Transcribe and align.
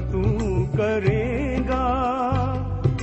तू 0.00 0.22
करेगा? 0.76 1.82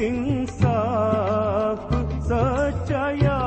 इंसाफ 0.01 1.94
सचया 2.23 3.39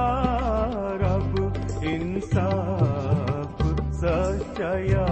रब 1.03 1.52
इंसाफ 1.84 3.62
सचया 3.94 5.12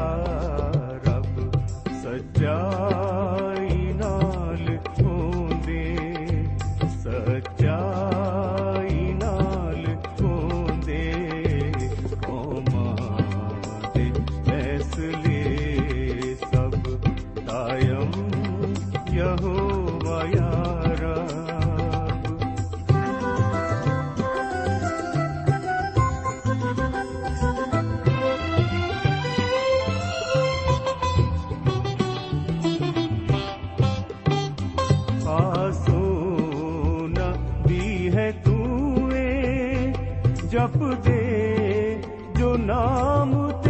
நாமுதே 43.10 43.69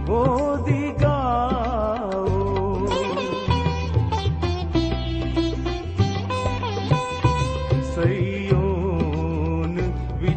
बोदिगा 0.08 1.18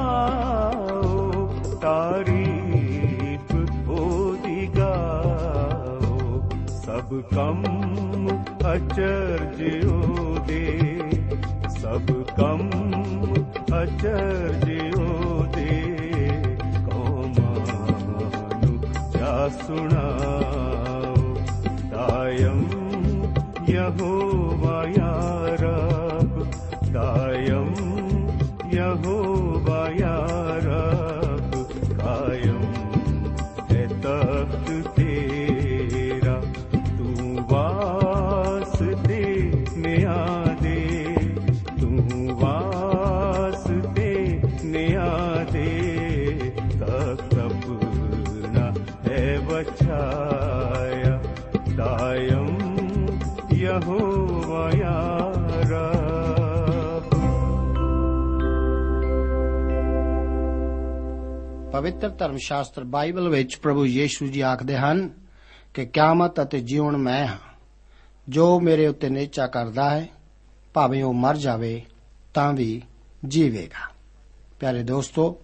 तारिप्दिगा 1.84 2.54
सब 6.86 7.10
कम् 7.34 7.67
ਅਚਰਜਿਉ 8.76 10.38
ਦੇ 10.48 11.00
ਸਭ 11.70 12.12
ਕੰਮ 12.38 12.70
ਅਚਰਜਿਉ 13.84 15.46
ਦੇ। 15.56 15.84
ਕੋ 16.86 17.26
ਮਾਨੁ 17.40 18.80
ਜਾ 19.14 19.50
ਸੁਣ 19.50 19.97
ਪਵਿੱਤਰ 61.78 62.10
ਧਰਮ 62.10 62.38
ਸ਼ਾਸਤਰ 62.38 62.84
ਬਾਈਬਲ 62.84 63.30
ਵਿੱਚ 63.30 63.56
ਪ੍ਰਭੂ 63.56 63.86
ਯੀਸ਼ੂ 63.86 64.28
ਜੀ 64.28 64.42
ਆਖਦੇ 64.42 64.78
ਹਨ 64.78 65.10
ਕਿ 65.74 65.86
ਕਿਆਮਤ 65.86 66.42
ਅਤੇ 66.42 66.60
ਜੀਵਨ 66.60 66.98
ਮੈਂ 66.98 67.28
ਹਾਂ। 67.28 67.38
ਜੋ 68.30 68.60
ਮੇਰੇ 68.60 68.88
ਉੱਤੇ 68.88 69.10
ਨੇਚਾ 69.10 69.48
ਕਰਦਾ 69.48 69.90
ਹੈ, 69.90 70.08
ਭਾਵੇਂ 70.74 71.04
ਉਹ 71.04 71.14
ਮਰ 71.14 71.38
ਜਾਵੇ, 71.38 71.86
ਤਾਂ 72.34 72.54
ਵੀ 72.54 72.82
ਜੀਵੇਗਾ। 73.28 73.92
ਪਿਆਰੇ 74.60 74.84
ਦੋਸਤੋ, 74.84 75.38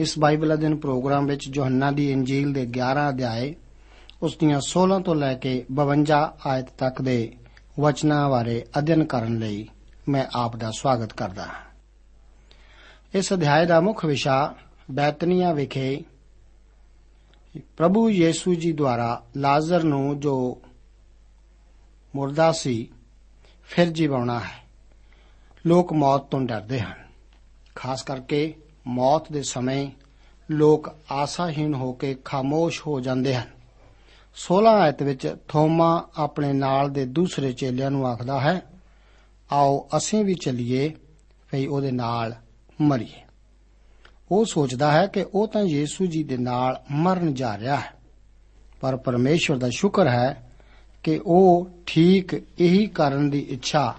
ਇਸ 0.00 0.18
ਬਾਈਬਲ 0.18 0.54
ਅਧਿਨ 0.54 0.76
ਪ੍ਰੋਗਰਾਮ 0.76 1.26
ਵਿੱਚ 1.26 1.48
ਯੋਹੰਨਾ 1.54 1.90
ਦੀ 1.90 2.12
ਇੰਜੀਲ 2.12 2.52
ਦੇ 2.52 2.66
11 2.66 3.08
ਅਧਿਆਏ, 3.08 3.54
ਉਸ 4.22 4.36
ਦੀਆਂ 4.36 4.60
16 4.60 5.00
ਤੋਂ 5.00 5.14
ਲੈ 5.14 5.34
ਕੇ 5.34 5.64
52 5.70 6.36
ਆਇਤ 6.46 6.66
ਤੱਕ 6.78 7.02
ਦੇ 7.02 7.32
ਵਚਨਾਂ 7.80 8.30
ਬਾਰੇ 8.30 8.66
ਅਧਿਐਨ 8.78 9.04
ਕਰਨ 9.04 9.38
ਲਈ 9.38 9.68
ਮੈਂ 10.08 10.26
ਆਪ 10.34 10.56
ਦਾ 10.56 10.70
ਸਵਾਗਤ 10.70 11.12
ਕਰਦਾ 11.12 11.42
ਹਾਂ। 11.42 11.54
ਇਸ 13.14 13.32
ਅਧਿਆਏ 13.32 13.66
ਦਾ 13.66 13.80
ਮੁੱਖ 13.80 14.04
ਵਿਸ਼ਾ 14.04 14.54
ਬੈਤਨੀਆ 14.90 15.52
ਵਿਖੇ 15.52 16.04
ਪ੍ਰਭੂ 17.76 18.10
ਯੀਸ਼ੂ 18.10 18.54
ਜੀ 18.54 18.72
ਦੁਆਰਾ 18.72 19.24
ਲਾਜ਼ਰ 19.36 19.82
ਨੂੰ 19.82 20.20
ਜੋ 20.20 20.62
ਮੁਰਦਾ 22.16 22.52
ਸੀ, 22.52 22.88
ਫਿਰ 23.64 23.90
ਜੀਵਾਉਣਾ 23.90 24.40
ਹੈ। 24.40 24.64
ਲੋਕ 25.66 25.92
ਮੌਤ 25.92 26.22
ਤੋਂ 26.22 26.40
ਡਰਦੇ 26.40 26.80
ਹਨ। 26.80 27.06
ਖਾਸ 27.74 28.02
ਕਰਕੇ 28.02 28.54
ਮੌਤ 28.86 29.32
ਦੇ 29.32 29.42
ਸਮੇਂ 29.42 29.90
ਲੋਕ 30.50 30.94
ਆਸਾਹੀਣ 31.10 31.74
ਹੋ 31.74 31.92
ਕੇ 31.92 32.14
ਖਾਮੋਸ਼ 32.24 32.80
ਹੋ 32.86 33.00
ਜਾਂਦੇ 33.00 33.34
ਹਨ। 33.34 33.46
16 34.34 34.68
ਆਇਤ 34.68 35.02
ਵਿੱਚ 35.02 35.36
ਥੋਮਾ 35.48 36.08
ਆਪਣੇ 36.16 36.52
ਨਾਲ 36.52 36.90
ਦੇ 36.90 37.06
ਦੂਸਰੇ 37.06 37.52
ਚੇਲਿਆਂ 37.52 37.90
ਨੂੰ 37.90 38.06
ਆਖਦਾ 38.06 38.40
ਹੈ, 38.40 38.62
ਆਓ 39.52 39.88
ਅਸੀਂ 39.96 40.24
ਵੀ 40.24 40.34
ਚੱਲੀਏ 40.34 40.94
ਭਈ 41.52 41.66
ਉਹਦੇ 41.66 41.90
ਨਾਲ 41.90 42.34
ਮਰੀਏ। 42.80 43.29
ਉਹ 44.30 44.44
ਸੋਚਦਾ 44.44 44.92
ਹੈ 44.92 45.06
ਕਿ 45.06 45.26
ਉਹ 45.34 45.48
ਤਾਂ 45.48 45.62
ਯੀਸ਼ੂ 45.62 46.06
ਜੀ 46.06 46.24
ਦੇ 46.24 46.36
ਨਾਲ 46.36 46.82
ਮਰਨ 46.90 47.34
ਜਾ 47.34 47.58
ਰਿਹਾ 47.58 47.76
ਹੈ। 47.76 47.92
ਪਰ 48.80 48.96
ਪਰਮੇਸ਼ਵਰ 48.96 49.56
ਦਾ 49.56 49.70
ਸ਼ੁਕਰ 49.70 50.08
ਹੈ 50.08 50.52
ਕਿ 51.02 51.20
ਉਹ 51.26 51.70
ਠੀਕ 51.86 52.34
ਇਹੀ 52.58 52.86
ਕਰਨ 52.86 53.30
ਦੀ 53.30 53.38
ਇੱਛਾ 53.38 53.94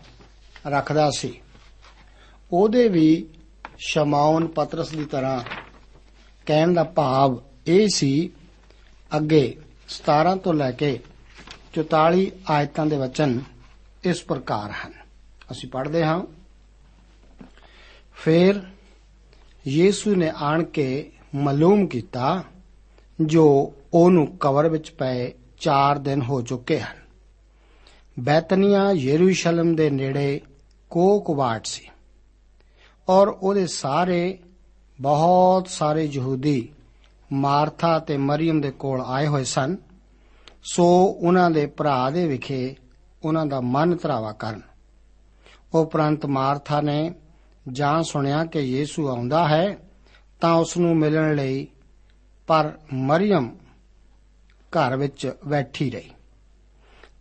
ਰੱਖਦਾ 0.68 1.12
ਸੀ। 1.18 1.42
ਉਹਦੇ 2.51 2.88
ਵੀ 2.88 3.28
ਸ਼ਮਾਉਨ 3.78 4.48
ਪਤਰਸ 4.48 4.89
ਦੀ 4.89 5.06
ਤਰ੍ਹਾਂ 5.06 5.42
ਕਹਿਣ 6.45 6.74
ਦਾ 6.74 6.84
ਭਾਵ 6.84 7.42
ਇਹ 7.68 7.88
ਸੀ, 7.94 8.30
ਅੱਗੇ 9.18 9.57
17 9.88 10.36
ਤੋਂ 10.36 10.54
ਲੈ 10.54 10.72
ਕੇ 10.72 11.00
44 11.74 12.31
ਆਇਤਾਂ 12.50 12.86
ਦੇ 12.86 12.98
ਵਚਨ 12.98 13.42
ਇਸ 14.04 14.24
ਪ੍ਰਕਾਰ 14.24 14.72
ਹਨ। 14.72 14.94
ਅਸੀਂ 15.51 15.69
ਪੜ੍ਹਦੇ 15.69 16.06
ਹਾਂ। 16.06 16.24
ਫਿਰ 18.16 18.62
ਯੀਸ਼ੂ 19.66 20.16
ਨੇ 20.16 20.31
ਆਣ 20.36 20.63
ਕੇ 20.63 21.12
ਮਾਲੂਮ 21.36 21.86
ਕੀਤਾ, 21.88 22.44
ਜੋ 23.22 23.74
ਉਹਨੂੰ 23.94 24.25
ਕਬਰ 24.40 24.68
ਵਿੱਚ 24.69 24.90
ਪਏ 24.92 25.31
4 25.58 26.00
ਦਿਨ 26.00 26.22
ਹੋ 26.22 26.42
ਚੁੱਕੇ 26.42 26.80
ਹਨ। 26.80 27.00
ਬੈਤਨੀਆ 28.19 28.92
ਯਰੂਸ਼ਲਮ 28.92 29.75
ਦੇ 29.75 29.90
ਨੇੜੇ 29.90 30.42
ਕੋਕਵਾਟ 30.92 31.66
ਸੀ 31.66 31.88
ਔਰ 33.08 33.28
ਉਹਦੇ 33.28 33.68
ਸਾਰੇ, 33.68 34.38
ਬਹੁਤ 35.00 35.68
ਸਾਰੇ 35.68 36.04
ਯਹੂਦੀ 36.06 36.69
ਮਾਰਥਾ 37.31 37.98
ਤੇ 38.00 38.18
ਮਰੀਮ 38.18 38.62
ਦੇ 38.62 38.72
ਕੋਲ 38.72 39.02
ਆਏ 39.02 39.28
ਹੋਏ 39.28 39.44
ਸਨ। 39.44 39.75
ਸੋ 40.63 40.86
ਉਹਨਾਂ 41.19 41.50
ਦੇ 41.52 41.66
ਭਰਾ 41.68 42.10
ਦੇ 42.10 42.28
ਵਿਖੇ 42.28 42.75
ਉਹਨਾਂ 43.24 43.46
ਦਾ 43.46 43.60
ਮਨ 43.62 43.96
ਧਰਾਵਾ 43.96 44.31
ਕਰਨ। 44.31 44.62
ਉਪਰੰਤ 45.74 46.25
ਮਾਰਥਾ 46.25 46.81
ਨੇ 46.81 47.13
ਜਾਂ 47.72 48.04
ਸੁਣਿਆ 48.04 48.46
ਕਿ 48.46 48.60
ਯੀਸ਼ੂ 48.60 49.08
ਆਉਂਦਾ 49.08 49.48
ਹੈ, 49.48 49.78
ਤਾਂ 50.42 50.54
ਉਸ 50.54 50.78
ਨੂੰ 50.78 50.98
ਮਿਲਣ 50.98 51.36
ਲਈ 51.36 51.68
ਪਰ 52.48 52.78
ਮਰੀਮ 52.94 53.56
ਘਰ 54.60 54.98
ਵਿੱਚ 54.98 55.31
ਬੈਠੀ 55.48 55.92
ਰਹੀ। 55.92 56.12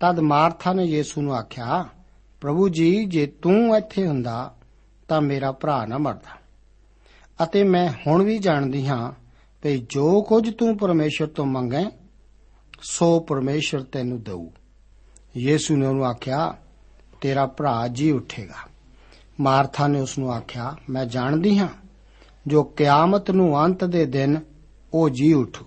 ਤਦ 0.00 0.20
ਮਾਰਥਾ 0.20 0.72
ਨੇ 0.72 0.84
ਯੀਸ਼ੂ 0.84 1.22
ਨੂੰ 1.22 1.34
ਆਖਿਆ, 1.34 1.88
ਪ੍ਰਭੂ 2.40 2.68
ਜੀ, 2.68 3.04
ਜੇ 3.04 3.26
ਤੂੰ 3.26 3.76
ਇੱਥੇ 3.76 4.06
ਹੁੰਦਾ, 4.06 4.56
ਤਾਂ 5.08 5.20
ਮੇਰਾ 5.20 5.52
ਭਰਾ 5.52 5.86
ਨਾ 5.86 5.98
ਮਰਦਾ। 5.98 6.40
ਅਤੇ 7.44 7.64
ਮੈਂ 7.64 7.92
ਹੁਣ 8.06 8.22
ਵੀ 8.22 8.38
ਜਾਣਦੀ 8.38 8.86
ਹਾਂ 8.86 9.12
ਕਿ 9.62 9.78
ਜੋ 9.78 10.22
ਕੁਝ 10.22 10.54
ਤੂੰ 10.54 10.78
ਪਰਮੇਸ਼ਰ 10.78 11.26
ਤੋਂ 11.26 11.46
ਮੰਗੈ, 11.46 11.84
ਸੋ 12.82 13.20
ਪਰਮੇਸ਼ਰ 13.20 13.82
ਤੈਨੂੰ 13.82 14.22
ਦਊ। 14.22 14.50
ਯੀਸ਼ੂ 15.36 15.76
ਨੇ 15.76 15.86
ਉਹਨੂੰ 15.86 16.06
ਆਖਿਆ, 16.06 16.56
ਤੇਰਾ 17.20 17.46
ਭਰਾ 17.46 17.88
ਜੀ 17.88 18.10
ਉੱਠੇਗਾ। 18.10 18.70
ਮਾਰਥਾ 19.40 19.86
ਨੇ 19.86 20.00
ਉਸ 20.00 20.18
ਨੂੰ 20.18 20.32
ਆਖਿਆ, 20.32 20.76
ਮੈਂ 20.90 21.06
ਜਾਣਦੀ 21.06 21.58
ਹਾਂ 21.58 21.68
ਜੋ 22.46 22.64
ਕਿਆਮਤ 22.64 23.30
ਨੂੰ 23.30 23.64
ਅੰਤ 23.64 23.84
ਦੇ 23.84 24.06
ਦਿਨ 24.06 24.40
ਉਹ 24.94 25.10
ਜੀ 25.10 25.32
ਉਠੂ। 25.32 25.66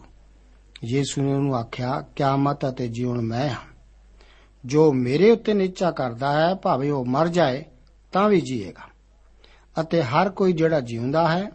ਯੀਸ਼ੂ 0.83 1.21
ਨੇ 1.21 1.33
ਉਹਨੂੰ 1.33 1.55
ਆਖਿਆ, 1.55 2.01
ਕਿਆਮਤ 2.15 2.69
ਅਤੇ 2.69 2.87
ਜੀਵਨ 2.87 3.21
ਮੈਂ 3.21 3.49
ਹਾਂ। 3.49 3.73
ਜੋ 4.65 4.93
ਮੇਰੇ 4.93 5.31
ਉੱਤੇ 5.31 5.53
ਨਿਚਾ 5.53 5.91
ਕਰਦਾ 5.91 6.31
ਹੈ, 6.31 6.55
ਭਾਵੇਂ 6.55 6.91
ਉਹ 6.91 7.05
ਮਰ 7.05 7.27
ਜਾਏ, 7.27 7.65
ਤਾਂ 8.11 8.29
ਵੀ 8.29 8.41
ਜੀਏਗਾ। 8.41 8.93
ਅਤੇ 9.81 10.03
ਹਰ 10.03 10.29
ਕੋਈ 10.29 10.53
ਜਿਹੜਾ 10.53 10.79
ਜਿਉਂਦਾ 10.79 11.27
ਹੈ 11.27 11.51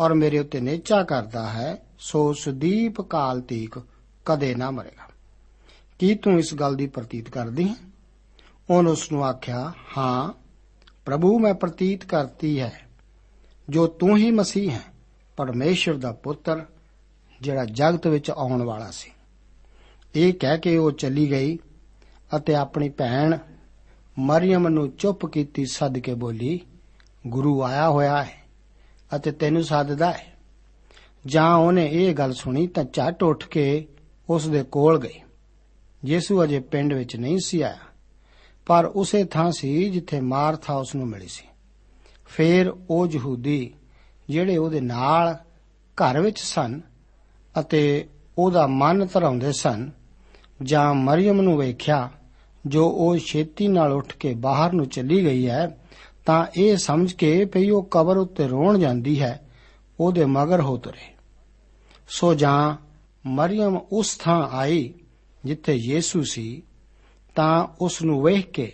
ਔਰ 0.00 0.14
ਮੇਰੇ 0.14 0.38
ਉੱਤੇ 0.38 0.60
ਨਿਚਾ 0.60 1.02
ਕਰਦਾ 1.02 1.48
ਹੈ, 1.48 1.82
ਸੋ 1.98 2.32
ਸੁਦੀਪ 2.32 3.00
ਕਾਲ 3.00 3.40
ਤੀਕ 3.40 3.82
ਕਦੇ 4.24 4.54
ਨਾ 4.54 4.70
ਮਰੇਗਾ। 4.70 5.12
ਕੀ 5.98 6.14
ਤੂੰ 6.14 6.38
ਇਸ 6.38 6.54
ਗੱਲ 6.54 6.74
ਦੀ 6.74 6.86
ਪ੍ਰਤੀਤ 6.86 7.30
ਕਰਦੀ 7.30 7.68
ਹੈ? 7.68 7.76
ਉਹਨੇ 8.70 8.90
ਉਸ 8.90 9.12
ਨੂੰ 9.12 9.24
ਆਖਿਆ, 9.24 9.72
ਹਾਂ 9.98 10.45
ਪ੍ਰਭੂ 11.06 11.38
ਮੈਂ 11.38 11.54
ਪ੍ਰਤੀਤ 11.54 12.04
ਕਰਤੀ 12.04 12.60
ਹੈ, 12.60 12.80
ਜੋ 13.68 13.86
ਤੂੰ 13.86 14.16
ਹੀ 14.16 14.30
ਮਸੀਹ 14.30 14.70
ਹੈ, 14.70 14.80
ਪਰਮੇਸ਼ਰ 15.36 15.94
ਦਾ 15.94 16.12
ਪੁੱਤਰ, 16.12 16.64
ਜਿਹੜਾ 17.40 17.64
ਜਗਤ 17.64 18.06
ਵਿੱਚ 18.06 18.30
ਆਉਣ 18.30 18.62
ਵਾਲਾ 18.62 18.90
ਸੀ। 18.90 19.10
ਇਹ 20.14 20.34
ਕਹਿ 20.34 20.58
ਕੇ 20.58 20.76
ਉਹ 20.76 20.92
ਚਲੀ 20.92 21.30
ਗਈ 21.30 21.58
ਅਤੇ 22.36 22.54
ਆਪਣੀ 22.54 22.88
ਭੈਣ 22.88 23.36
ਮਰੀਮ 24.18 24.68
ਨੂੰ 24.68 24.90
ਚੁੱਪ 24.90 25.26
ਕੀਤੀ 25.26 25.66
ਸੱਦ 25.66 25.98
ਕੇ 25.98 26.14
ਬੋਲੀ, 26.14 26.60
ਗੁਰੂ 27.26 27.62
ਆਇਆ 27.62 27.90
ਹੋਇਆ 27.90 28.22
ਹੈ 28.22 28.44
ਅਤੇ 29.16 29.30
ਤੈਨੂੰ 29.30 29.64
ਸੱਦਦਾ 29.64 30.12
ਹੈ। 30.12 30.34
ਜਾਂ 31.26 31.56
ਉਹਨੇ 31.56 31.88
ਇਹ 31.92 32.14
ਗੱਲ 32.14 32.32
ਸੁਣੀ 32.32 32.66
ਤਾਂ 32.66 32.84
ਝੱਟ 32.92 33.22
ਉੱਠ 33.22 33.48
ਕੇ 33.48 33.86
ਉਸ 34.30 34.48
ਦੇ 34.48 34.62
ਕੋਲ 34.62 35.00
ਗਈ। 35.00 35.20
ਯੀਸ਼ੂ 36.06 36.44
ਅਜੇ 36.44 36.60
ਪਿੰਡ 36.60 36.92
ਵਿੱਚ 36.92 37.16
ਨਹੀਂ 37.16 37.38
ਸੀ 37.44 37.60
ਆਇਆ। 37.60 37.85
ਪਰ 38.66 38.84
ਉਸੇ 38.84 39.24
ਥਾਂ 39.24 39.52
ਸੀ 39.52 39.90
ਜਿੱਥੇ 39.90 40.20
ਮਾਰਥਾ 40.20 40.74
ਉਸ 40.74 40.94
ਨੂੰ 40.94 41.06
ਮਿਲੀ 41.06 41.26
ਸੀ। 41.26 41.46
ਫੇਰ 42.26 42.72
ਉਹ 42.90 43.06
ਯਹੂਦੀ, 43.06 43.74
ਜਿਹੜੇ 44.28 44.56
ਉਹਦੇ 44.56 44.80
ਨਾਲ 44.80 45.36
ਘਰ 45.96 46.20
ਵਿੱਚ 46.20 46.38
ਸਨ 46.38 46.80
ਅਤੇ 47.60 48.08
ਉਹਦਾ 48.38 48.66
ਮਨ 48.66 49.06
ਧਰਾਉਂਦੇ 49.06 49.52
ਸਨ, 49.52 49.90
ਜਾਂ 50.62 50.94
ਮਰੀਮ 50.94 51.40
ਨੂੰ 51.40 51.58
ਵੇਖਿਆ, 51.58 52.10
ਜੋ 52.66 52.88
ਉਹ 52.88 53.16
ਛੇਤੀ 53.16 53.68
ਨਾਲ 53.68 53.92
ਉੱਠ 53.92 54.16
ਕੇ 54.16 54.34
ਬਾਹਰ 54.34 54.72
ਨੂੰ 54.72 54.88
ਚਲੀ 54.88 55.24
ਗਈ 55.24 55.48
ਹੈ, 55.48 55.78
ਤਾਂ 56.26 56.46
ਇਹ 56.56 56.76
ਸਮਝ 56.76 57.12
ਕੇ 57.12 57.44
ਭਈ 57.44 57.70
ਉਹ 57.70 57.88
ਕਬਰ 57.90 58.16
ਉੱਤੇ 58.16 58.48
ਰੋਣ 58.48 58.78
ਜਾਂਦੀ 58.78 59.20
ਹੈ, 59.20 59.48
ਉਹਦੇ 60.00 60.24
ਮਗਰ 60.24 60.60
ਹੋ 60.60 60.76
ਤੁਰੇ। 60.76 61.14
ਸੋ 62.08 62.34
ਜਾਂ 62.34 62.76
ਮਰੀਮ 63.28 63.76
ਉਸ 63.92 64.16
ਥਾਂ 64.16 64.48
ਆਈ, 64.48 64.94
ਜਿੱਥੇ 65.44 65.74
ਯੀਸ਼ੂ 65.74 66.22
ਸੀ 66.24 66.62
ਤਾਂ 67.36 67.66
ਉਸ 67.80 68.02
ਨੂੰ 68.02 68.22
ਵੇਖ 68.22 68.50
ਕੇ 68.50 68.72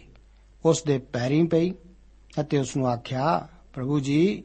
ਉਸ 0.64 0.82
ਦੇ 0.82 0.98
ਪੈਰੀਂ 0.98 1.44
ਪਈ 1.44 1.72
ਅਤੇ 2.40 2.58
ਉਸ 2.58 2.76
ਨੂੰ 2.76 2.88
ਆਖਿਆ, 2.88 3.48
ਪ੍ਰਭੂ 3.72 4.00
ਜੀ, 4.00 4.42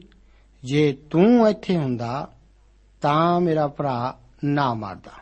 ਜੇ 0.64 0.92
ਤੂੰ 1.10 1.48
ਇੱਥੇ 1.48 1.76
ਹੁੰਦਾ 1.76 2.30
ਤਾਂ 3.00 3.40
ਮੇਰਾ 3.40 3.68
ਭਰਾ 3.68 4.18
ਨਾ 4.44 4.74
ਮਰਦਾ। 4.74 5.12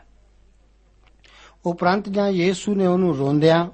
ਉਪਰੰਤ 1.66 2.08
ਜਾਂ 2.08 2.28
ਯੀਸ਼ੂ 2.28 2.74
ਨੇ 2.74 2.86
ਉਹਨੂੰ 2.86 3.16
ਰੋਂਦਿਆਂ 3.16 3.70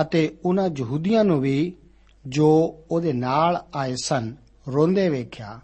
ਅਤੇ 0.00 0.38
ਉਹਨਾਂ 0.44 0.68
ਯਹੂਦੀਆਂ 0.78 1.24
ਨੂੰ 1.24 1.40
ਵੀ 1.40 1.72
ਜੋ 2.26 2.80
ਉਹਦੇ 2.90 3.12
ਨਾਲ 3.12 3.64
ਆਏ 3.74 3.94
ਸਨ 4.04 4.36
ਰੋਂਦੇ 4.68 5.08
ਵੇਖਿਆ 5.08 5.60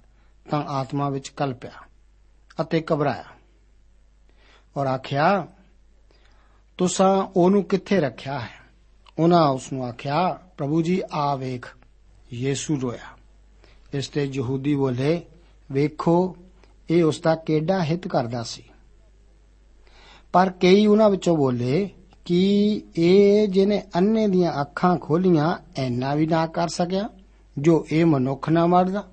ਤਾਂ 0.50 0.62
ਆਤਮਾ 0.64 1.11
ਵਿੱਚ 1.11 1.28
ਕਲਪਿਆ 1.28 1.70
ਅਤੇ 2.61 2.85
ਘਬਰਾਇਆ 2.92 3.25
ਔਰ 4.76 4.87
ਆਖਿਆ, 4.87 5.47
ਤੁਸੀਂ 6.78 7.28
ਉਹਨੂੰ 7.37 7.64
ਕਿੱਥੇ 7.64 8.00
ਰੱਖਿਆ 8.00 8.38
ਹੈ? 8.38 8.57
ਉਹਨਾਂ 9.18 9.48
ਉਸ 9.48 9.72
ਨੂੰ 9.72 9.84
ਆਖਿਆ, 9.84 10.38
ਪ੍ਰਭੂ 10.56 10.82
ਜੀ, 10.82 11.02
ਆ 11.12 11.34
ਵੇਖ, 11.34 11.76
ਯੀਸ਼ੂ 12.32 12.80
ਰੋਇਆ। 12.80 13.18
ਇਸ 13.94 14.08
ਤੇ 14.08 14.25
ਯਹੂਦੀ 14.25 14.75
ਬੋਲੇ, 14.75 15.22
ਵੇਖੋ, 15.72 16.37
ਇਹ 16.90 17.04
ਉਸ 17.04 17.20
ਦਾ 17.20 17.34
ਕਿਹੜਾ 17.34 17.84
ਹਿੱਤ 17.84 18.08
ਕਰਦਾ 18.08 18.42
ਸੀ? 18.42 18.62
ਪਰ 20.32 20.50
ਕਈ 20.50 20.87
ਉਹਨਾਂ 20.87 21.10
ਵਿੱਚੋਂ 21.10 21.37
ਬੋਲੇ, 21.37 21.90
ਕਿ 22.25 22.82
ਇਹ 22.96 23.48
ਜਿਹਨੇ 23.48 23.82
ਅੰਨੇ 23.96 24.28
ਦੀਆਂ 24.28 24.60
ਅੱਖਾਂ 24.60 24.96
ਖੋਲੀਆਂ 24.96 25.56
ਐਨਾ 25.76 26.14
ਵੀ 26.14 26.26
ਨਾ 26.26 26.46
ਕਰ 26.46 26.68
ਸਕਿਆ, 26.68 27.08
ਜੋ 27.58 27.87
ਇਹ 27.92 28.06
ਮਨੁੱਖ 28.06 28.48
ਨਾ 28.48 28.66
ਮਰਦਾ? 28.66 29.04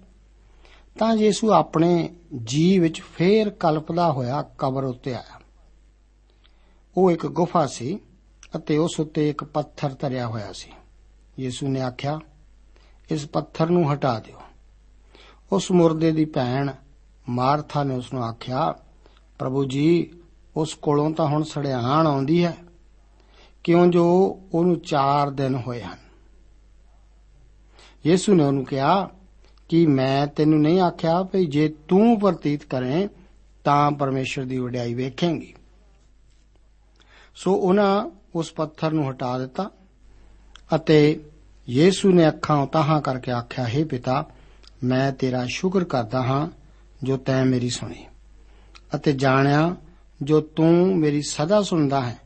ਤਾਂ 1.00 1.16
ਯੀਸ਼ੂ 1.16 1.52
ਆਪਣੇ 1.52 2.10
ਜੀ 2.44 2.80
ਵਿੱਚ 2.80 3.02
ਫੇਰ 3.02 3.50
ਕਲਪਦਾ 3.50 4.12
ਹੋਇਆ 4.12 4.42
ਕਬਰ 4.58 4.84
ਉੱਤੇ 4.84 5.14
ਆਇਆ। 5.14 5.42
ਉਹ 6.98 7.12
ਇੱਕ 7.12 7.28
ਗੁਫਾ 7.28 7.66
ਸੀ 7.66 8.00
ਅਤੇ 8.56 8.78
ਉਸ 8.78 9.00
ਉੱਤੇ 9.00 9.30
ਇੱਕ 9.30 9.44
ਪੱਥਰ 9.44 9.96
ਧਰਿਆ 10.00 10.28
ਹੋਇਆ 10.28 10.52
ਸੀ। 10.52 10.72
ਯੀਸ਼ੂ 11.40 11.68
ਨੇ 11.68 11.82
ਆਖਿਆ, 11.82 12.20
ਇਸ 13.12 13.26
ਪੱਥਰ 13.26 13.70
ਨੂੰ 13.70 13.94
ਹਟਾ 13.94 14.20
ਦਿਓ। 14.20 14.42
ਉਸ 15.52 15.72
ਮੁਰਦੇ 15.72 16.12
ਦੀ 16.12 16.26
ਭੈਣ 16.26 16.72
ਮਾਰਥਾ 17.30 17.84
ਨੇ 17.84 17.96
ਉਸ 17.96 18.14
ਨੂੰ 18.14 18.24
ਆਖਿਆ, 18.24 18.76
ਪ੍ਰਭੂ 19.40 19.66
ਜੀ, 19.66 20.12
ਉਸ 20.56 20.74
ਕੋਲੋਂ 20.74 21.12
ਤਾਂ 21.12 21.26
ਹੁਣ 21.26 21.44
ਸੜਿਆਣ 21.44 22.08
ਆਉਂਦੀ 22.08 22.46
ਹੈ। 22.46 22.58
ਕਿਉਂ 23.64 23.88
ਜੋ 23.88 24.40
ਉਹਨੂੰ 24.54 24.80
4 24.80 25.30
ਦਿਨ 25.30 25.56
ਹੋਏ 25.56 25.82
ਹਨ? 25.82 25.98
ਯੀਸ਼ੂ 28.06 28.34
ਨੇ 28.34 28.44
ਉਹਨੂੰ 28.44 28.66
ਕਿਹਾ, 28.66 29.10
ਕਿ 29.70 29.86
ਮੈਂ 29.86 30.28
ਤੈਨੂੰ 30.28 30.62
ਨਹੀਂ 30.62 30.80
ਆਖਿਆ 30.80 31.24
ਭਈ 31.24 31.46
ਜੇ 31.46 31.76
ਤੂੰ 31.88 32.20
ਪ੍ਰਤੀਤ 32.20 32.64
ਕਰੇ, 32.64 33.10
ਤਾਂ 33.64 33.92
ਪਰਮੇਸ਼ਰ 33.92 34.44
ਦੀ 34.44 34.58
ਵਡਿਆਈ 34.58 34.94
ਵੇਖੇਂਗੀ? 34.94 35.54
ਸੋ 37.36 37.54
ਉਹਨਾਂ 37.54 38.10
ਉਸ 38.36 38.52
ਪੱਥਰ 38.52 38.92
ਨੂੰ 38.92 39.12
ਹਟਾ 39.12 39.40
ਦਿੱਤਾ 39.40 39.70
ਅਤੇ 40.76 41.24
ਯੀਸ਼ੂ 41.70 42.12
ਨੇ 42.12 42.28
ਅੱਖਾਂ 42.28 42.58
ਉਤਾਹਾਂ 42.58 43.02
ਕਰਕੇ 43.02 43.32
ਆਖਿਆ, 43.32 43.68
ਹੈ 43.68 43.86
ਪਿਤਾ, 43.86 44.26
ਮੈਂ 44.84 45.12
ਤੇਰਾ 45.12 45.46
ਸ਼ੁਕਰ 45.46 45.84
ਕਰਦਾ 45.84 46.24
ਹਾਂ 46.24 46.48
ਜੋ 47.04 47.18
ਤੈਂ 47.18 47.46
ਮੇਰੀ 47.46 47.70
ਸੁਣੀ 47.70 48.06
ਅਤੇ 48.96 49.14
ਜਾਣਿਆ 49.14 49.76
ਜੋ 50.22 50.42
ਤੂੰ 50.42 50.98
ਮੇਰੀ 50.98 51.22
ਸਦਾ 51.22 51.62
ਸੁਣਦਾ 51.62 52.02
ਹੈ। 52.02 52.20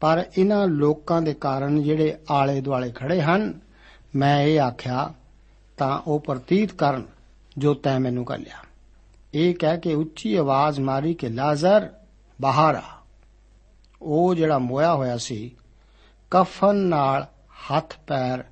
ਪਰ 0.00 0.24
ਇਹਨਾਂ 0.38 0.66
ਲੋਕਾਂ 0.66 1.22
ਦੇ 1.22 1.34
ਕਾਰਨ 1.34 1.82
ਜਿਹੜੇ 1.82 2.16
ਆਲੇ 2.30 2.60
ਦੁਆਲੇ 2.60 2.92
ਖੜੇ 2.94 3.20
ਹਨ, 3.20 3.60
ਮੈਂ 4.16 4.42
ਇਹ 4.42 4.60
ਆਖਿਆ, 4.60 5.14
ਤਾਂ 5.76 5.98
ਉਹ 5.98 6.20
ਪ੍ਰਤੀਤ 6.20 6.72
ਕਰਨ 6.72 7.06
ਜੋ 7.58 7.74
ਤੈਂ 7.74 8.00
ਮੈਨੂੰ 8.00 8.24
ਕੱਲਿਆ 8.24 8.64
ਇਹ 9.34 9.54
ਕਹਿ 9.54 9.78
ਕੇ 9.78 9.94
ਉੱਚੀ 9.94 10.34
ਆਵਾਜ਼ 10.34 10.80
ਮਾਰੀ 10.80 11.14
ਕਿ, 11.14 11.28
ਲਾਜ਼ਰ, 11.28 11.90
ਬਾਹਰ 12.40 12.74
ਆ। 12.74 13.01
ਉਹ 14.02 14.34
ਜਿਹੜਾ 14.34 14.58
ਮੋਇਆ 14.58 14.94
ਹੋਇਆ 14.94 15.16
ਸੀ, 15.16 15.50
ਕਫਨ 16.30 16.76
ਨਾਲ 16.76 17.26
ਹੱਥ 17.70 17.98
ਪੈਰ 18.06 18.44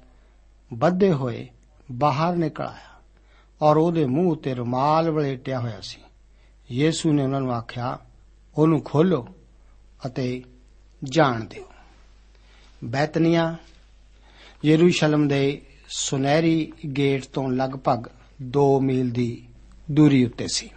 ਬੱਧੇ 0.75 1.13
ਹੋਏ 1.13 1.49
ਬਾਹਰ 1.93 2.37
ਨਿਕਲ 2.37 2.65
ਆਇਆ 2.65 3.01
ਔਰ 3.63 3.77
ਉਹਦੇ 3.77 4.07
ਮੂੰਹ 4.07 4.37
ਤੇ 4.37 4.55
ਰੁਮਾਲ 4.55 5.11
ਵਲੇਟਿਆ 5.11 5.61
ਹੋਇਆ 5.61 5.81
ਸੀ। 5.81 5.99
ਯੀਸ਼ੂ 6.71 7.13
ਨੇ 7.13 7.23
ਉਹਨਾਂ 7.23 7.41
ਨੂੰ 7.41 7.55
ਆਖਿਆ, 7.55 7.99
ਉਹਨੂੰ 8.57 8.83
ਖੋਲੋ 8.83 9.29
ਅਤੇ 10.07 10.43
ਜਾਣ 11.05 11.45
ਦਿਓ। 11.45 11.65
ਬੈਤਨੀਆ, 12.85 13.57
ਯਰੂਸ਼ਲਮ 14.65 15.29
ਦੇ 15.29 15.63
ਸੁਨਹਿਰੀ 15.89 16.73
ਗੇਟ 16.97 17.25
ਤੋਂ 17.25 17.51
ਲਗਭਗ 17.53 18.07
2 18.43 18.81
ਮੀਲ 18.81 19.11
ਦੀ 19.11 19.47
ਦੂਰੀ 19.91 20.25
ਉੱਤੇ 20.25 20.47
ਸੀ। 20.49 20.71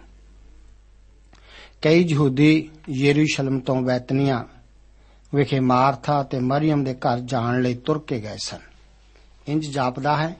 ਕਈ 1.82 2.04
ਯਹੂਦੀ 2.08 2.70
ਯਰੂਸ਼ਲਮ 2.90 3.60
ਤੋਂ 3.60 3.82
ਬੈਤਨੀਆ 3.82 4.44
ਵਿਖੇ 5.34 5.60
ਮਾਰਥਾ 5.60 6.22
ਤੇ 6.22 6.38
ਮਰੀਮ 6.38 6.84
ਦੇ 6.84 6.94
ਘਰ 6.94 7.20
ਜਾਣ 7.20 7.62
ਲਈ 7.62 7.74
ਤੁਰ 7.74 7.98
ਕੇ 7.98 8.20
ਗਏ 8.20 8.36
ਸਨ। 8.36 8.58
ਇੰਜ 9.48 9.66
ਜਾਪਦਾ 9.74 10.16
ਹੈ, 10.16 10.36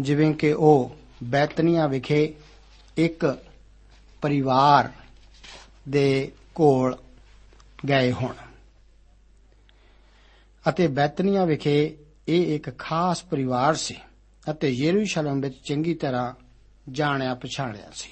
ਜਿਵੇਂ 0.00 0.34
ਕਿ 0.34 0.52
ਉਹ 0.52 0.96
ਬੈਤਨੀਆ 1.24 1.86
ਵਿਖੇ 1.86 2.34
ਇੱਕ 2.96 3.38
ਪਰਿਵਾਰ 4.22 4.92
ਦੇ 5.88 6.32
ਕੋਲ 6.54 6.98
ਗਏ 7.88 8.12
ਹੋਣ। 8.12 8.34
ਅਤੇ 10.68 10.86
ਬੈਤਨੀਆ 10.86 11.44
ਵਿਖੇ 11.44 11.96
ਇਹ 12.28 12.56
ਇੱਕ 12.56 12.78
ਖਾਸ 12.78 13.22
ਪਰਿਵਾਰ 13.22 13.74
ਸੀ 13.74 13.96
ਅਤੇ 14.50 14.68
ਯਰੂਸ਼ਲਮ 14.68 15.40
ਵਿੱਚ 15.40 15.54
ਚੰਗੀ 15.68 15.94
ਤਰ੍ਹਾਂ 15.94 16.34
ਜਾਣਿਆ 16.90 17.34
ਪਛਾਣਿਆ 17.34 17.90
ਸੀ। 17.94 18.10